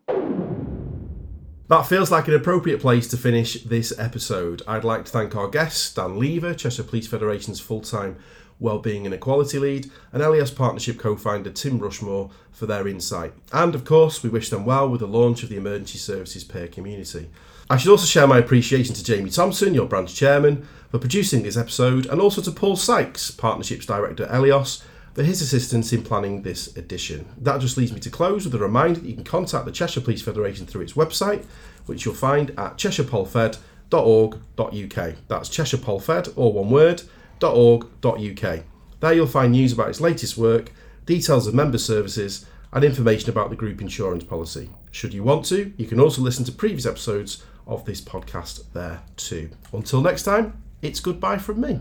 That 1.69 1.87
feels 1.87 2.11
like 2.11 2.29
an 2.29 2.35
appropriate 2.35 2.81
place 2.81 3.09
to 3.09 3.17
finish 3.17 3.63
this 3.63 3.99
episode. 3.99 4.61
I'd 4.69 4.85
like 4.85 5.07
to 5.07 5.11
thank 5.11 5.35
our 5.35 5.49
guests, 5.49 5.95
Dan 5.95 6.19
Lever, 6.19 6.53
Cheshire 6.53 6.83
Police 6.83 7.07
Federation's 7.07 7.59
full 7.59 7.81
time 7.81 8.19
Wellbeing 8.61 9.05
and 9.05 9.15
Equality 9.15 9.59
Lead, 9.59 9.91
and 10.13 10.23
Elios 10.23 10.55
Partnership 10.55 10.99
co 10.99 11.17
founder 11.17 11.51
Tim 11.51 11.79
Rushmore 11.79 12.31
for 12.53 12.67
their 12.67 12.89
insight. 12.89 13.33
And 13.53 13.75
of 13.75 13.85
course, 13.85 14.23
we 14.23 14.31
wish 14.31 14.51
them 14.51 14.65
well 14.65 14.89
with 14.89 15.01
the 15.01 15.07
launch 15.07 15.43
of 15.43 15.49
the 15.49 15.57
Emergency 15.57 15.99
Services 15.99 16.45
Peer 16.45 16.69
Community. 16.69 17.29
I 17.69 17.77
should 17.77 17.91
also 17.91 18.07
share 18.07 18.27
my 18.27 18.39
appreciation 18.39 18.95
to 18.95 19.03
Jamie 19.03 19.31
Thompson, 19.31 19.75
your 19.75 19.87
branch 19.87 20.15
chairman, 20.15 20.69
for 20.91 20.99
producing 20.99 21.43
this 21.43 21.57
episode, 21.57 22.07
and 22.07 22.21
also 22.21 22.43
to 22.43 22.53
Paul 22.53 22.77
Sykes, 22.77 23.31
Partnerships 23.31 23.87
Director 23.87 24.25
at 24.25 24.31
Elios, 24.31 24.85
for 25.15 25.23
his 25.23 25.41
assistance 25.41 25.93
in 25.93 26.03
planning 26.03 26.43
this 26.43 26.77
edition. 26.77 27.27
That 27.39 27.61
just 27.61 27.77
leaves 27.77 27.93
me 27.93 28.01
to 28.01 28.11
close 28.11 28.45
with 28.45 28.55
a 28.55 28.59
reminder 28.59 29.01
that 29.01 29.09
you 29.09 29.15
can 29.15 29.25
contact 29.25 29.65
the 29.65 29.73
Cheshire 29.73 30.01
Police 30.01 30.23
Federation 30.23 30.67
through 30.67 30.83
its 30.83 30.95
website, 30.95 31.45
which 31.87 32.05
you'll 32.05 32.15
find 32.15 32.51
at 32.51 32.77
cheshirepolfed.org.uk. 32.77 35.15
That's 35.29 35.49
cheshirepolfed, 35.49 36.33
or 36.37 36.53
one 36.53 36.71
word, 36.71 37.03
.org.uk. 37.41 38.61
There 39.01 39.13
you'll 39.13 39.27
find 39.27 39.53
news 39.53 39.73
about 39.73 39.91
its 39.91 40.01
latest 40.01 40.37
work, 40.37 40.73
details 41.07 41.47
of 41.47 41.55
member 41.55 41.79
services, 41.79 42.47
and 42.73 42.85
information 42.85 43.31
about 43.31 43.51
the 43.51 43.57
group 43.57 43.81
insurance 43.81 44.25
policy. 44.25 44.71
Should 44.91 45.15
you 45.15 45.23
want 45.23 45.45
to, 45.47 45.73
you 45.77 45.87
can 45.87 46.01
also 46.01 46.23
listen 46.23 46.45
to 46.47 46.53
previous 46.53 46.87
episodes 46.87 47.45
of 47.67 47.85
this 47.85 48.01
podcast 48.01 48.65
there 48.73 49.03
too. 49.17 49.51
Until 49.73 50.01
next 50.01 50.25
time, 50.25 50.63
it's 50.83 51.01
goodbye 51.01 51.39
from 51.39 51.61
me. 51.61 51.81